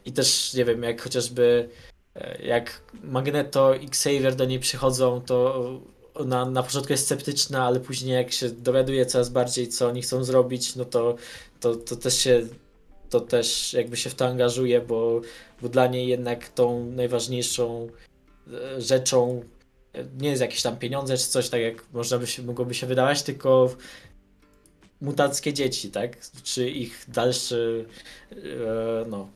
[0.06, 1.70] I też, nie wiem, jak chociażby
[2.16, 5.66] e, jak Magneto i Xavier do niej przychodzą, to
[6.14, 10.24] ona na początku jest sceptyczna, ale później jak się dowiaduje coraz bardziej, co oni chcą
[10.24, 11.16] zrobić, no to,
[11.60, 12.48] to, to też się
[13.10, 15.22] to też jakby się w to angażuje, bo,
[15.62, 17.88] bo dla niej jednak tą najważniejszą
[18.54, 19.61] e, rzeczą e,
[20.18, 23.24] nie jest jakieś tam pieniądze czy coś, tak jak można by się, mogłoby się wydawać,
[23.24, 23.76] tylko
[25.02, 26.18] mutackie dzieci, tak?
[26.44, 27.86] Czy ich dalszy
[28.32, 28.36] e,
[29.10, 29.30] no,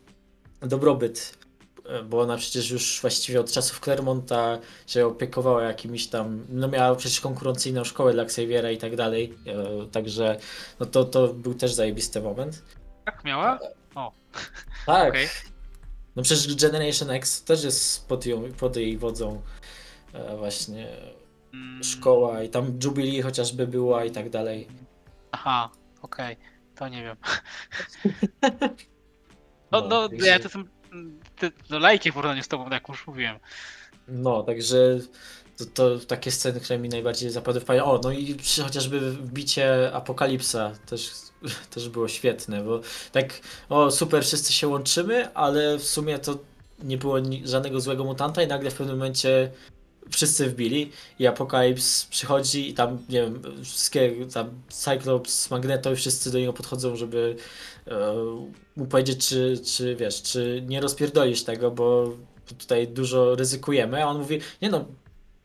[0.61, 1.37] dobrobyt.
[1.85, 6.95] E, Bo ona przecież już właściwie od czasów Clermonta się opiekowała jakimiś tam, no miała
[6.95, 10.37] przecież konkurencyjną szkołę dla Xaviera i tak dalej, e, także
[10.79, 12.63] no to, to był też zajebisty moment.
[13.05, 13.59] Tak miała?
[14.85, 15.27] Tak, Okej.
[16.15, 19.41] no przecież Generation X też jest pod, ją, pod jej wodzą
[20.37, 20.87] właśnie
[21.53, 24.67] Mm, szkoła i tam Jubilee chociażby była i tak dalej.
[25.31, 25.69] Aha,
[26.01, 26.37] okej,
[26.75, 27.17] to nie wiem.
[29.71, 30.69] No, No, no, także- ja to jestem
[31.39, 33.39] ty, no, lajkiem w porównaniu z tobą, jak już mówiłem.
[34.07, 34.77] No, także
[35.57, 37.85] to, to takie sceny, które mi najbardziej zapadły w pamięć.
[37.85, 41.11] O, no i przy chociażby wbicie Apokalipsa też,
[41.73, 43.39] też było świetne, bo tak,
[43.69, 46.37] o super, wszyscy się łączymy, ale w sumie to
[46.83, 49.51] nie było żadnego złego mutanta i nagle w pewnym momencie
[50.11, 56.31] wszyscy wbili i Apokalips przychodzi i tam, nie wiem, wszystkie tam Cyclops, Magneto i wszyscy
[56.31, 57.35] do niego podchodzą, żeby
[57.87, 58.13] e,
[58.75, 62.15] mu powiedzieć, czy, czy wiesz, czy nie rozpierdolisz tego, bo
[62.57, 64.85] tutaj dużo ryzykujemy, a on mówi, nie no,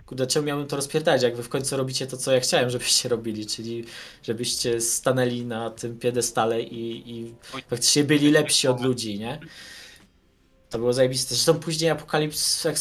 [0.06, 3.08] kurde, czemu miałbym to rozpierdać, jak wy w końcu robicie to, co ja chciałem, żebyście
[3.16, 3.84] robili, czyli
[4.22, 9.40] żebyście stanęli na tym piedestale i, i faktycznie byli lepsi od ludzi, nie?
[10.70, 11.34] To było zajebiste.
[11.34, 11.90] Zresztą później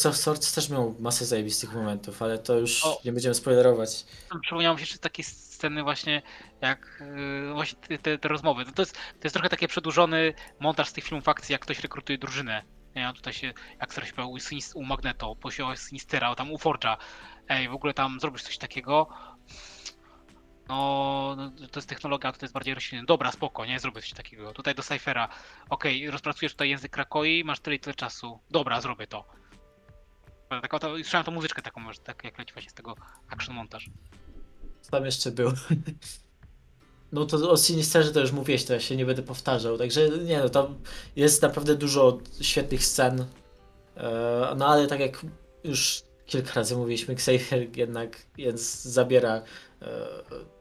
[0.06, 3.00] of Swords też miał masę zajebistych momentów, ale to już O.
[3.04, 4.04] nie będziemy spoilerować.
[4.42, 6.22] Przypomniało mi się jeszcze takie sceny właśnie,
[6.60, 7.02] jak
[7.46, 8.64] yy, właśnie te, te, te rozmowy.
[8.64, 11.80] To, to, jest, to jest trochę taki przedłużony montaż z tych filmów akcji, jak ktoś
[11.80, 12.62] rekrutuje drużynę.
[12.96, 14.38] Nie, tutaj się, jak się u,
[14.74, 16.96] u Magneto, posiłał Sinistera, tam u Forge'a.
[17.48, 19.08] Ej, w ogóle tam zrobisz coś takiego.
[20.70, 23.04] No, no, to jest technologia, to jest bardziej roślinna.
[23.06, 24.52] Dobra, spoko, nie, zrobię coś takiego.
[24.52, 25.28] Tutaj do Cyphera.
[25.70, 28.38] Okej, rozpracujesz tutaj język Krakoi, masz tyle i tyle czasu.
[28.50, 29.24] Dobra, zrobię to.
[30.48, 32.94] Tak, oto, słyszałem tą muzyczkę taką, może, tak jak leci właśnie z tego
[33.28, 33.90] action montaż.
[34.80, 35.52] Co tam jeszcze było?
[37.12, 40.38] No to o Sinisterze to już mówiłeś, to ja się nie będę powtarzał, także nie
[40.38, 40.78] no, tam
[41.16, 43.24] jest naprawdę dużo świetnych scen,
[43.96, 45.26] e, no ale tak jak
[45.64, 49.42] już kilka razy mówiliśmy, Xavier jednak jest, zabiera
[49.82, 50.08] e,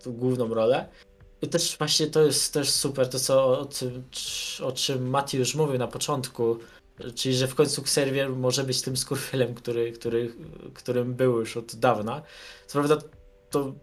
[0.05, 0.89] główną rolę.
[1.41, 4.03] I też właśnie to jest też super, to co o, tym,
[4.63, 6.57] o czym Mati już mówił na początku,
[7.15, 10.34] czyli że w końcu Xavier może być tym skurwylem, który, który,
[10.74, 12.22] którym był już od dawna.
[12.67, 13.07] Co prawda
[13.49, 13.74] to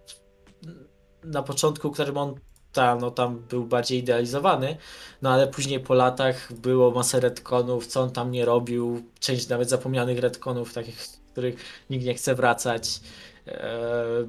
[1.24, 4.76] na początku Claremonta no tam był bardziej idealizowany,
[5.22, 9.68] no ale później po latach było masę retconów, co on tam nie robił, część nawet
[9.68, 11.06] zapomnianych retconów, takich,
[11.36, 11.54] których
[11.90, 13.00] nikt nie chce wracać.
[13.46, 14.26] Eee,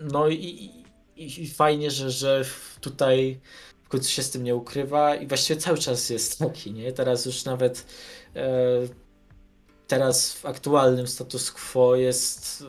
[0.00, 0.70] No i,
[1.16, 2.44] i, i fajnie, że, że
[2.80, 3.40] tutaj
[3.84, 6.92] w końcu się z tym nie ukrywa i właściwie cały czas jest taki, nie?
[6.92, 7.86] Teraz już nawet
[8.36, 8.44] e,
[9.88, 12.64] teraz w aktualnym status quo jest e,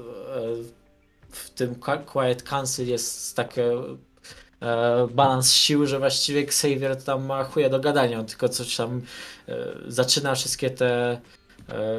[1.31, 7.43] w tym Qui- Quiet Council jest taki e, balans siły, że właściwie Xavier tam ma
[7.43, 9.01] chuja do gadania, on tylko coś tam
[9.47, 9.55] e,
[9.87, 11.21] zaczyna wszystkie te e,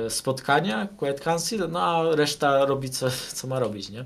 [0.08, 4.04] spotkania Quiet Council, no a reszta robi co, co ma robić, nie?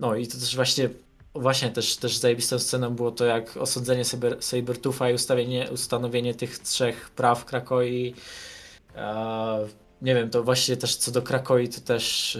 [0.00, 0.88] No i to też właśnie
[1.34, 6.58] Właśnie też, też zajebistą sceną było to, jak osądzenie Saber, Sabertooth'a i ustawienie, ustanowienie tych
[6.58, 8.14] trzech praw Krakoi.
[8.96, 9.66] E,
[10.02, 12.36] nie wiem, to właśnie też co do Krakoi, to też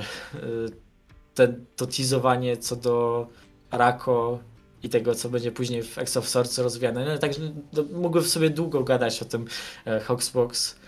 [1.37, 3.27] e, to teasowanie co do
[3.71, 4.39] Arako
[4.83, 7.05] i tego, co będzie później w X of Swords rozwijane.
[7.05, 7.41] No, także
[7.73, 9.45] no, mógłbym sobie długo gadać o tym
[9.85, 10.80] e, Hoxbox e,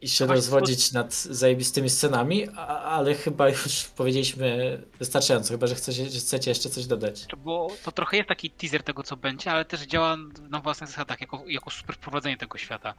[0.00, 6.06] i się rozwodzić nad zajebistymi scenami, a, ale chyba już powiedzieliśmy wystarczająco, chyba że chcecie,
[6.06, 7.26] chcecie jeszcze coś dodać.
[7.26, 10.16] To, było, to trochę jest taki teaser tego, co będzie, ale też działa
[10.50, 12.94] na własnych zasadach, jako, jako super wprowadzenie tego świata.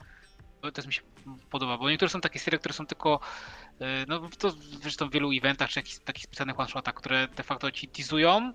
[0.62, 1.02] To też mi się
[1.50, 3.20] podoba, bo niektóre są takie serie, które są tylko,
[3.80, 7.72] yy, no to zresztą w wielu eventach, czy jakichś takich specjalnych one-shotach, które de facto
[7.72, 8.54] ci teasują,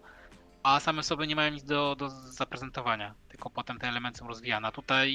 [0.63, 4.73] a same sobie nie mają nic do, do zaprezentowania, tylko potem te elementy są rozwijane.
[4.73, 5.15] Tutaj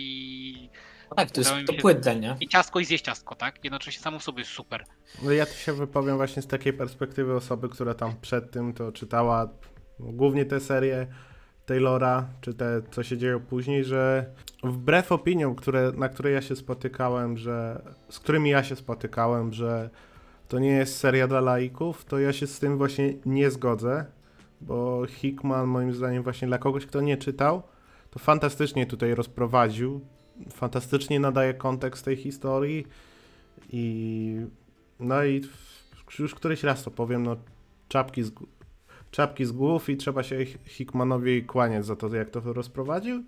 [1.16, 2.38] tak, to jest Udało mi to się- płynne, nie?
[2.40, 3.64] i ciastko i zjeść ciastko, tak?
[3.64, 4.84] Jednocześnie samo w sobie jest super.
[5.24, 8.92] No ja tu się wypowiem właśnie z takiej perspektywy osoby, która tam przed tym to
[8.92, 9.50] czytała
[10.00, 11.08] no, głównie te serie
[11.66, 14.26] Taylora, czy te, co się dzieje później, że
[14.64, 19.90] wbrew opiniom, które, na które ja się spotykałem, że z którymi ja się spotykałem, że
[20.48, 24.06] to nie jest seria dla laików, to ja się z tym właśnie nie zgodzę,
[24.62, 27.64] bo Hickman moim zdaniem właśnie dla kogoś, kto nie czytał,
[28.12, 30.02] to fantastycznie tutaj rozprowadził,
[30.54, 32.88] fantastycznie nadaje kontekst tej historii
[33.70, 34.36] I
[35.00, 35.42] no i
[36.20, 37.36] już któryś raz to powiem, no
[37.88, 38.32] czapki z,
[39.12, 43.24] czapki z głów i trzeba się Hi- Hickmanowi kłaniać za to, jak to rozprowadził.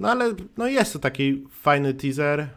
[0.00, 2.48] No ale no jest to taki fajny teaser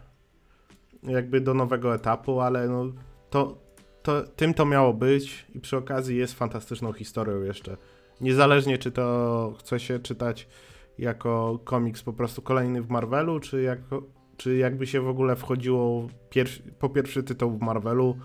[1.02, 2.92] jakby do nowego etapu, ale no
[3.30, 3.58] to,
[4.02, 7.76] to tym to miało być i przy okazji jest fantastyczną historią jeszcze.
[8.20, 10.48] Niezależnie czy to chce się czytać
[11.00, 14.02] jako komiks po prostu kolejny w Marvelu, czy, jako,
[14.36, 18.16] czy jakby się w ogóle wchodziło pierwszy, po pierwszy tytuł w Marvelu,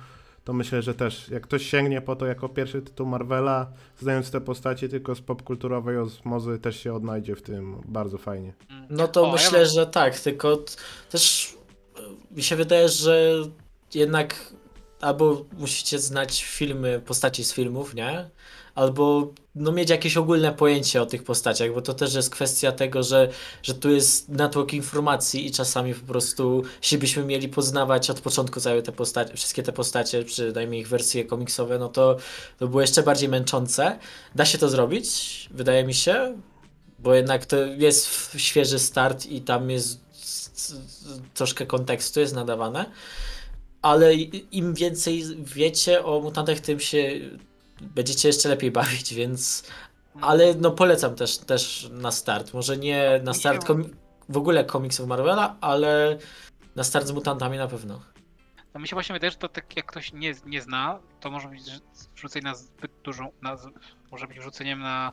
[0.43, 4.41] to myślę, że też jak ktoś sięgnie po to jako pierwszy tytuł Marvela, znając te
[4.41, 8.53] postacie tylko z popkulturowej osmozy, też się odnajdzie w tym bardzo fajnie.
[8.89, 10.57] No to O, ja myślę, mam- że tak, tylko
[11.09, 11.53] też
[11.97, 13.31] e, mi się wydaje, że
[13.93, 14.53] jednak
[15.01, 18.29] albo musicie znać filmy, postaci z filmów, nie?
[18.75, 23.03] Albo no, mieć jakieś ogólne pojęcie o tych postaciach, bo to też jest kwestia tego,
[23.03, 23.29] że,
[23.63, 28.59] że tu jest natłok informacji i czasami po prostu, jeśli byśmy mieli poznawać od początku
[28.59, 32.17] całe te postacie, wszystkie te postacie, przynajmniej ich wersje komiksowe, no to,
[32.59, 33.99] to było jeszcze bardziej męczące.
[34.35, 36.41] Da się to zrobić, wydaje mi się,
[36.99, 40.05] bo jednak to jest świeży start i tam jest
[41.33, 42.85] troszkę kontekstu jest nadawane.
[43.81, 44.15] Ale
[44.51, 47.19] im więcej wiecie o mutantach, tym się
[47.81, 49.63] będziecie jeszcze lepiej bawić, więc.
[50.21, 52.53] Ale no polecam też, też na start.
[52.53, 53.67] Może nie na Mi start
[54.29, 56.17] w ogóle komiksów Marvela, ale
[56.75, 58.01] na start z mutantami na pewno.
[58.73, 61.47] No mi się właśnie wydaje, że to tak jak ktoś nie, nie zna, to może
[61.47, 61.61] być
[62.15, 63.57] wrzucenie na zbyt dużą, na,
[64.11, 65.11] może być wrzuceniem na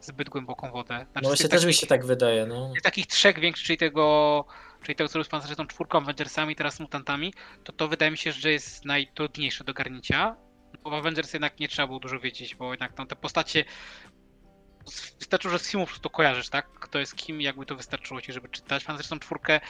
[0.00, 0.94] zbyt głęboką wodę.
[0.94, 2.72] Znaczy, No właśnie też mi takich- się tak wydaje, no.
[2.82, 4.44] takich trzech większych, czyli tego,
[4.82, 7.34] czyli tego, co jest pan tą czwórką Avengersami, teraz z mutantami,
[7.64, 10.36] to to wydaje mi się, że jest najtrudniejsze do garnięcia.
[10.84, 13.64] W Avengers jednak nie trzeba było dużo wiedzieć, bo jednak no, te postacie
[15.18, 16.72] wystarczyło, że z filmów prostu kojarzysz, tak?
[16.72, 18.84] Kto jest kim, jakby to wystarczyło ci, żeby czytać.
[18.84, 19.60] Fantasyczną czwórkę,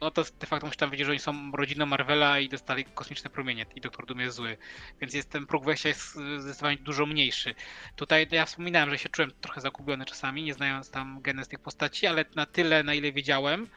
[0.00, 3.30] no to de facto musisz tam wiedzieć, że oni są rodziną Marvela i dostali kosmiczne
[3.30, 4.56] promienie i Doktor Doom jest zły.
[5.00, 7.54] Więc jest ten próg wejścia jest zdecydowanie dużo mniejszy.
[7.96, 12.06] Tutaj ja wspominałem, że się czułem trochę zagubiony czasami, nie znając tam genez tych postaci,
[12.06, 13.68] ale na tyle, na ile wiedziałem,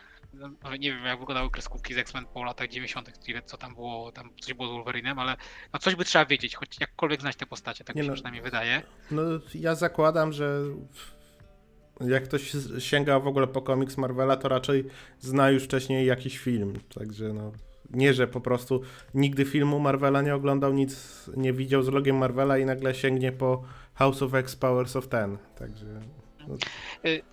[0.80, 4.30] nie wiem jak wyglądały kreskówki z X-Men po latach 90., ile co tam było, tam
[4.42, 5.36] coś było z Wolverinem, ale
[5.74, 8.16] no coś by trzeba wiedzieć, choć jakkolwiek znać te postacie, tak Nie mi się no.
[8.16, 8.82] przynajmniej wydaje.
[9.12, 9.22] No
[9.56, 10.62] ja zakładam, że
[12.02, 14.86] jak ktoś sięga w ogóle po komiks Marvela, to raczej
[15.20, 17.52] zna już wcześniej jakiś film, także no
[17.90, 18.82] nie, że po prostu
[19.14, 23.64] nigdy filmu Marvela nie oglądał, nic nie widział z logiem Marvela i nagle sięgnie po
[23.94, 26.02] House of X Powers of Ten, także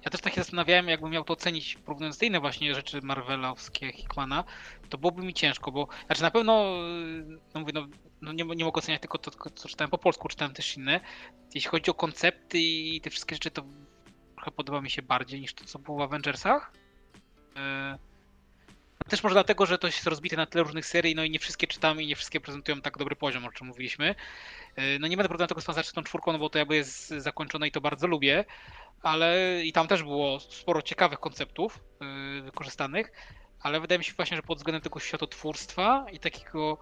[0.03, 3.93] Ja też tak się zastanawiałem, jakbym miał to ocenić, porównując te inne właśnie rzeczy Marvelowskie
[3.93, 4.45] Hickmana,
[4.89, 7.87] to byłoby mi ciężko, bo znaczy na pewno, y, no mówię, no,
[8.21, 11.01] no nie, nie mogę oceniać tylko to, tylko co czytałem po polsku, czytałem też inne.
[11.55, 13.65] Jeśli chodzi o koncepty i te wszystkie rzeczy, to
[14.35, 16.73] trochę podoba mi się bardziej niż to, co było w Avengersach.
[17.95, 18.09] Y,
[19.09, 21.67] Też może dlatego, że to jest rozbite na tyle różnych serii, no i nie wszystkie
[21.67, 24.15] czytamy i nie wszystkie prezentują tak dobry poziom, o czym mówiliśmy.
[24.79, 27.68] Y, No nie będę porównywał tego z Fantastyką czwórką, no bo to jakby jest zakończone
[27.68, 28.45] i to bardzo lubię,
[29.03, 33.12] ale i tam też było sporo ciekawych konceptów yy, wykorzystanych,
[33.61, 36.79] ale wydaje mi się właśnie, że pod względem tego światotwórstwa i takiego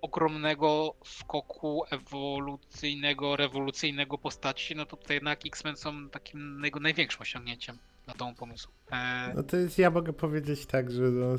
[0.00, 7.78] ogromnego skoku ewolucyjnego, rewolucyjnego postaci, no to tutaj jednak X-Men są takim jego największym osiągnięciem
[8.06, 8.68] na tą pomysł.
[8.92, 11.38] E, no to jest, ja mogę powiedzieć tak, że no,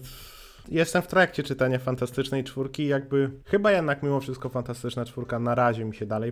[0.69, 5.85] jestem w trakcie czytania Fantastycznej Czwórki jakby chyba jednak mimo wszystko Fantastyczna Czwórka na razie
[5.85, 6.31] mi się dalej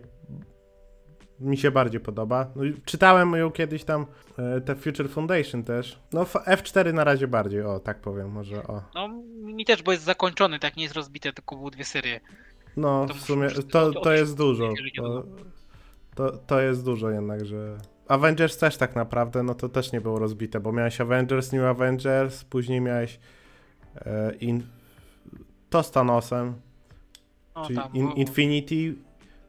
[1.40, 2.52] mi się bardziej podoba.
[2.56, 4.06] No, czytałem ją kiedyś tam,
[4.38, 6.00] e, te Future Foundation też.
[6.14, 8.82] No F- F4 na razie bardziej, o tak powiem, może o.
[8.96, 9.08] no
[9.44, 12.20] mi też, bo jest zakończony, tak nie jest rozbite, tylko były dwie serie.
[12.78, 14.70] No To w sumie to, to jest dużo.
[14.96, 15.24] To,
[16.16, 17.78] to, to jest dużo jednak, że...
[18.08, 22.44] Avengers też tak naprawdę, no to też nie było rozbite, bo miałeś Avengers, New Avengers,
[22.44, 23.20] później miałeś
[23.96, 24.64] e, in,
[25.70, 26.54] to z Thanosem,
[27.56, 28.96] No, czyli tam in, było- Infinity,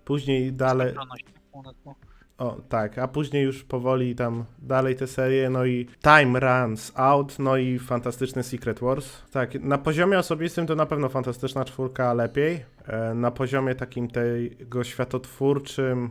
[0.05, 1.95] później dalej, no.
[2.39, 7.39] o tak, a później już powoli tam dalej te serie, no i Time Runs Out,
[7.39, 9.23] no i fantastyczny Secret Wars.
[9.31, 12.65] Tak, na poziomie osobistym to na pewno fantastyczna czwórka lepiej.
[12.87, 16.11] E, Na poziomie takim tego światotwórczym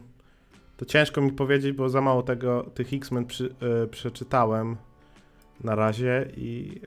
[0.77, 4.77] to ciężko mi powiedzieć, bo za mało tego, tych X-Men przy, e, przeczytałem
[5.63, 6.81] na razie i,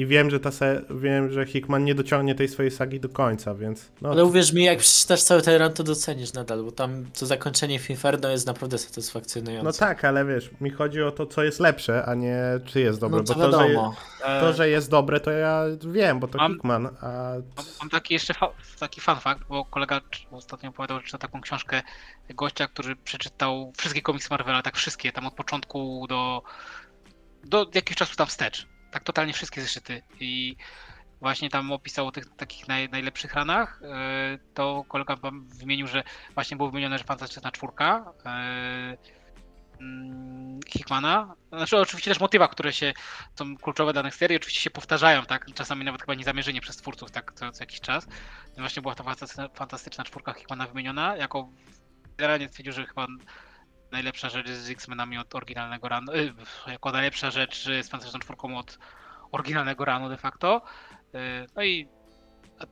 [0.00, 3.54] i wiem, że ta se, wiem, że Hickman nie dociągnie tej swojej sagi do końca,
[3.54, 7.06] więc no, Ale uwierz mi, jak przeczytasz cały ten run, to docenisz nadal, bo tam
[7.18, 9.64] to zakończenie w Inferno jest naprawdę satysfakcjonujące.
[9.64, 13.00] no tak, ale wiesz, mi chodzi o to, co jest lepsze, a nie czy jest
[13.00, 13.94] dobre, no to bo to, że, wiadomo.
[14.24, 17.32] E, To, że jest dobre, to ja wiem, bo to Mam- Hickman, a...
[17.56, 21.40] Mam, mam taki jeszcze fa- taki fun fact, bo kolega ostatnio opowiadał, że czyta taką
[21.40, 21.82] książkę
[22.34, 26.42] gościa, który przeczytał wszystkie komiksy Marvela, tak wszystkie, tam od początku do,
[27.44, 28.69] do jakiegoś czasu tam wstecz.
[28.90, 30.02] Tak totalnie wszystkie zeszyty.
[30.20, 30.56] I
[31.20, 36.02] właśnie tam opisał o tych takich naj, najlepszych ranach, e, to kolega wymienił, że
[36.34, 38.96] właśnie było wymienione, że fantastyczna czwórka e,
[39.80, 41.34] mm, Hickmana.
[41.48, 42.92] Znaczy oczywiście też motywa, które się
[43.34, 45.46] są kluczowe danych serii, oczywiście się powtarzają, tak?
[45.54, 48.06] Czasami nawet chyba niezamierzenie przez twórców, tak, co, co jakiś czas.
[48.58, 51.48] Właśnie była ta fantastyczna, fantastyczna czwórka Hickmana wymieniona, jako
[52.16, 53.06] generalnie stwierdził, że chyba
[53.92, 56.34] najlepsza rzecz z X-Menami od oryginalnego ranu, y,
[56.66, 58.78] jako najlepsza rzecz z fantastyczną czwórką od
[59.32, 60.62] oryginalnego ranu de facto.
[61.14, 61.88] Y, No i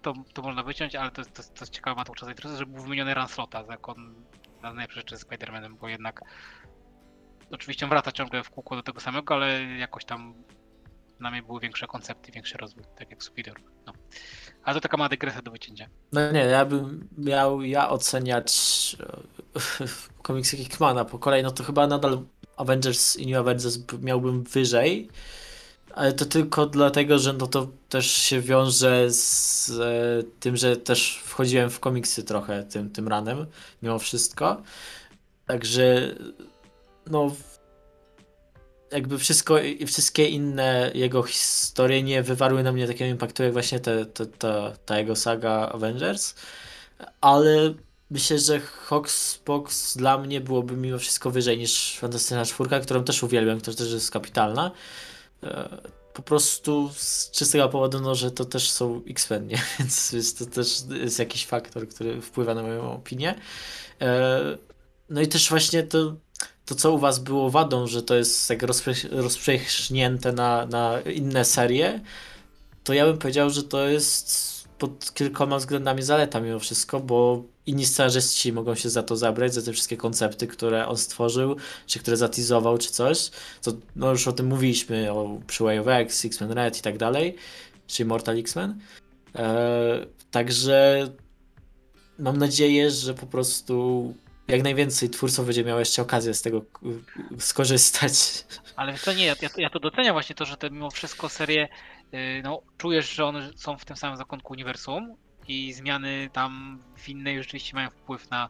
[0.03, 2.83] to, to można wyciąć, ale to, to, to jest ciekawe ma to czas że był
[2.83, 3.95] wymieniony Ranslota jako
[4.63, 6.21] najlepsza rzecz z Spider-Manem, bo jednak
[7.51, 10.35] oczywiście on wraca ciągle w kółko do tego samego, ale jakoś tam
[11.21, 13.61] na mnie były większe koncepty, większy rozwój, tak jak Superior.
[13.87, 13.93] No.
[14.69, 15.89] Ale to taka mała dygresja do wycięcia.
[16.13, 19.87] No nie, ja bym miał ja oceniać e,
[20.23, 22.23] komiksy Hickmana po kolei, no to chyba nadal
[22.57, 25.09] Avengers i New Avengers miałbym wyżej,
[25.95, 31.23] ale to tylko dlatego, że no to też się wiąże z e, tym, że też
[31.25, 33.47] wchodziłem w komiksy trochę tym, tym ranem,
[33.83, 34.63] mimo wszystko.
[35.47, 36.15] Także
[37.07, 37.33] no
[38.93, 43.81] jakby wszystko i wszystkie inne jego historie nie wywarły na mnie takiego impaktu jak właśnie
[43.81, 46.35] te, te, ta, ta jego saga Avengers,
[47.21, 47.75] ale
[48.11, 53.61] myślę, że Hoxbox dla mnie byłoby mimo wszystko wyżej niż Fantastyczna Czwórka, którą też uwielbiam,
[53.61, 54.71] która też jest kapitalna.
[55.43, 55.83] E,
[56.13, 59.49] Po prostu z czystego powodu, no, że to też są X-Men,
[60.13, 63.35] więc to też jest jakiś faktor, który wpływa na moją opinię.
[64.01, 64.59] E,
[65.11, 66.17] No i też właśnie to,
[66.67, 68.61] to co u was było wadą, że to jest tak
[69.11, 72.01] rozprzęśnięte na, na inne serie,
[72.85, 77.87] to ja bym powiedział, że to jest pod kilkoma względami zaleta mimo wszystko, bo inni
[77.87, 82.17] scenarzyści mogą się za to zabrać, za te wszystkie koncepty, które on stworzył, czy które
[82.17, 83.31] zatizował, czy coś.
[83.63, 86.99] To, no już o tym mówiliśmy, o przy Way of X, X-Men Red i tak
[86.99, 87.37] dalej,
[87.87, 88.79] czy Mortal X-Men.
[89.35, 91.09] E, także
[92.19, 94.15] mam nadzieję, że po prostu
[94.49, 98.13] jak najwięcej twórców będzie miało jeszcze okazję z tego y, skorzystać.
[98.77, 101.69] Ale wiesz co, nie, ja, ja, to- doceniam właśnie to, że te mimo wszystko serie,
[102.15, 105.17] y, no czujesz, że one są w tym samym zakątku uniwersum
[105.49, 108.49] i zmiany tam w innej rzeczywiście mają wpływ na,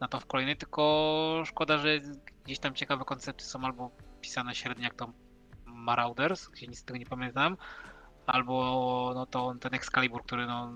[0.00, 2.00] na to w kolejnej, tylko szkoda, że
[2.44, 5.12] gdzieś tam ciekawe koncepty są albo pisane średnio jak to
[5.64, 7.56] Marauders, gdzie nic z tego nie pamiętam,
[8.26, 10.72] albo no to ten Excalibur, który no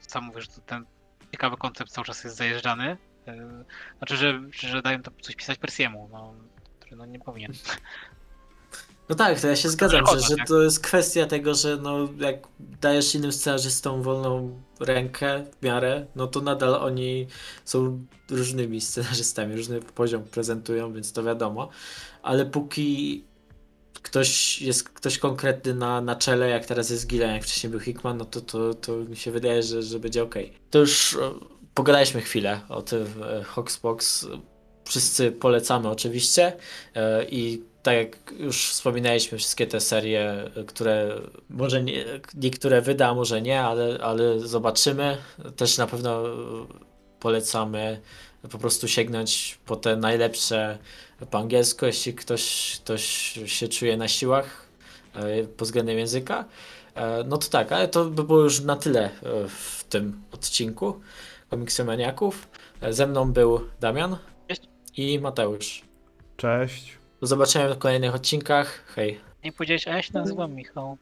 [0.00, 0.84] sam mówisz, ten
[1.32, 2.96] ciekawy koncept cały czas jest zajeżdżany.
[3.34, 3.64] Y,
[3.98, 6.34] Znaczy, że, że dają to coś pisać Persiemu, no,
[6.80, 7.52] który no nie powinien.
[9.08, 12.36] No tak, to ja się zgadzam, że, że to jest kwestia tego, że no, jak
[12.60, 17.26] dajesz innym scenarzystom wolną rękę w miarę, no to nadal oni
[17.64, 21.68] są różnymi scenarzystami, różny poziom prezentują, więc to wiadomo.
[22.22, 23.24] Ale póki
[24.02, 28.16] ktoś jest ktoś konkretny na, na czele, jak teraz jest Gillen, jak wcześniej był Hickman,
[28.16, 30.34] no to, to, to mi się wydaje, że, że będzie ok.
[30.70, 31.18] To już e,
[31.80, 34.26] pogadaliśmy chwilę o tym e, Hoxbox.
[34.84, 36.52] Wszyscy polecamy oczywiście
[36.94, 41.20] e, i tak jak już wspominaliśmy, wszystkie te serie, e, które
[41.50, 42.04] może nie,
[42.34, 45.16] niektóre wyda, może nie, ale, ale zobaczymy.
[45.56, 46.22] Też na pewno
[47.20, 48.00] polecamy
[48.50, 50.78] po prostu sięgnąć po te najlepsze
[51.30, 53.04] po angielsku, jeśli ktoś, ktoś
[53.46, 54.66] się czuje na siłach
[55.56, 56.44] pod względem języka.
[57.26, 59.10] No to tak, ale to by było już na tyle
[59.48, 61.00] w tym odcinku
[61.50, 62.48] Komiksomaniaków.
[62.90, 64.16] Ze mną był Damian
[64.48, 64.62] Cześć.
[64.96, 65.82] i Mateusz.
[66.36, 66.98] Cześć.
[67.20, 68.84] Do zobaczenia w kolejnych odcinkach.
[68.94, 69.20] Hej.
[69.44, 70.98] Nie powiedziałeś, a ja się nazywam Michał.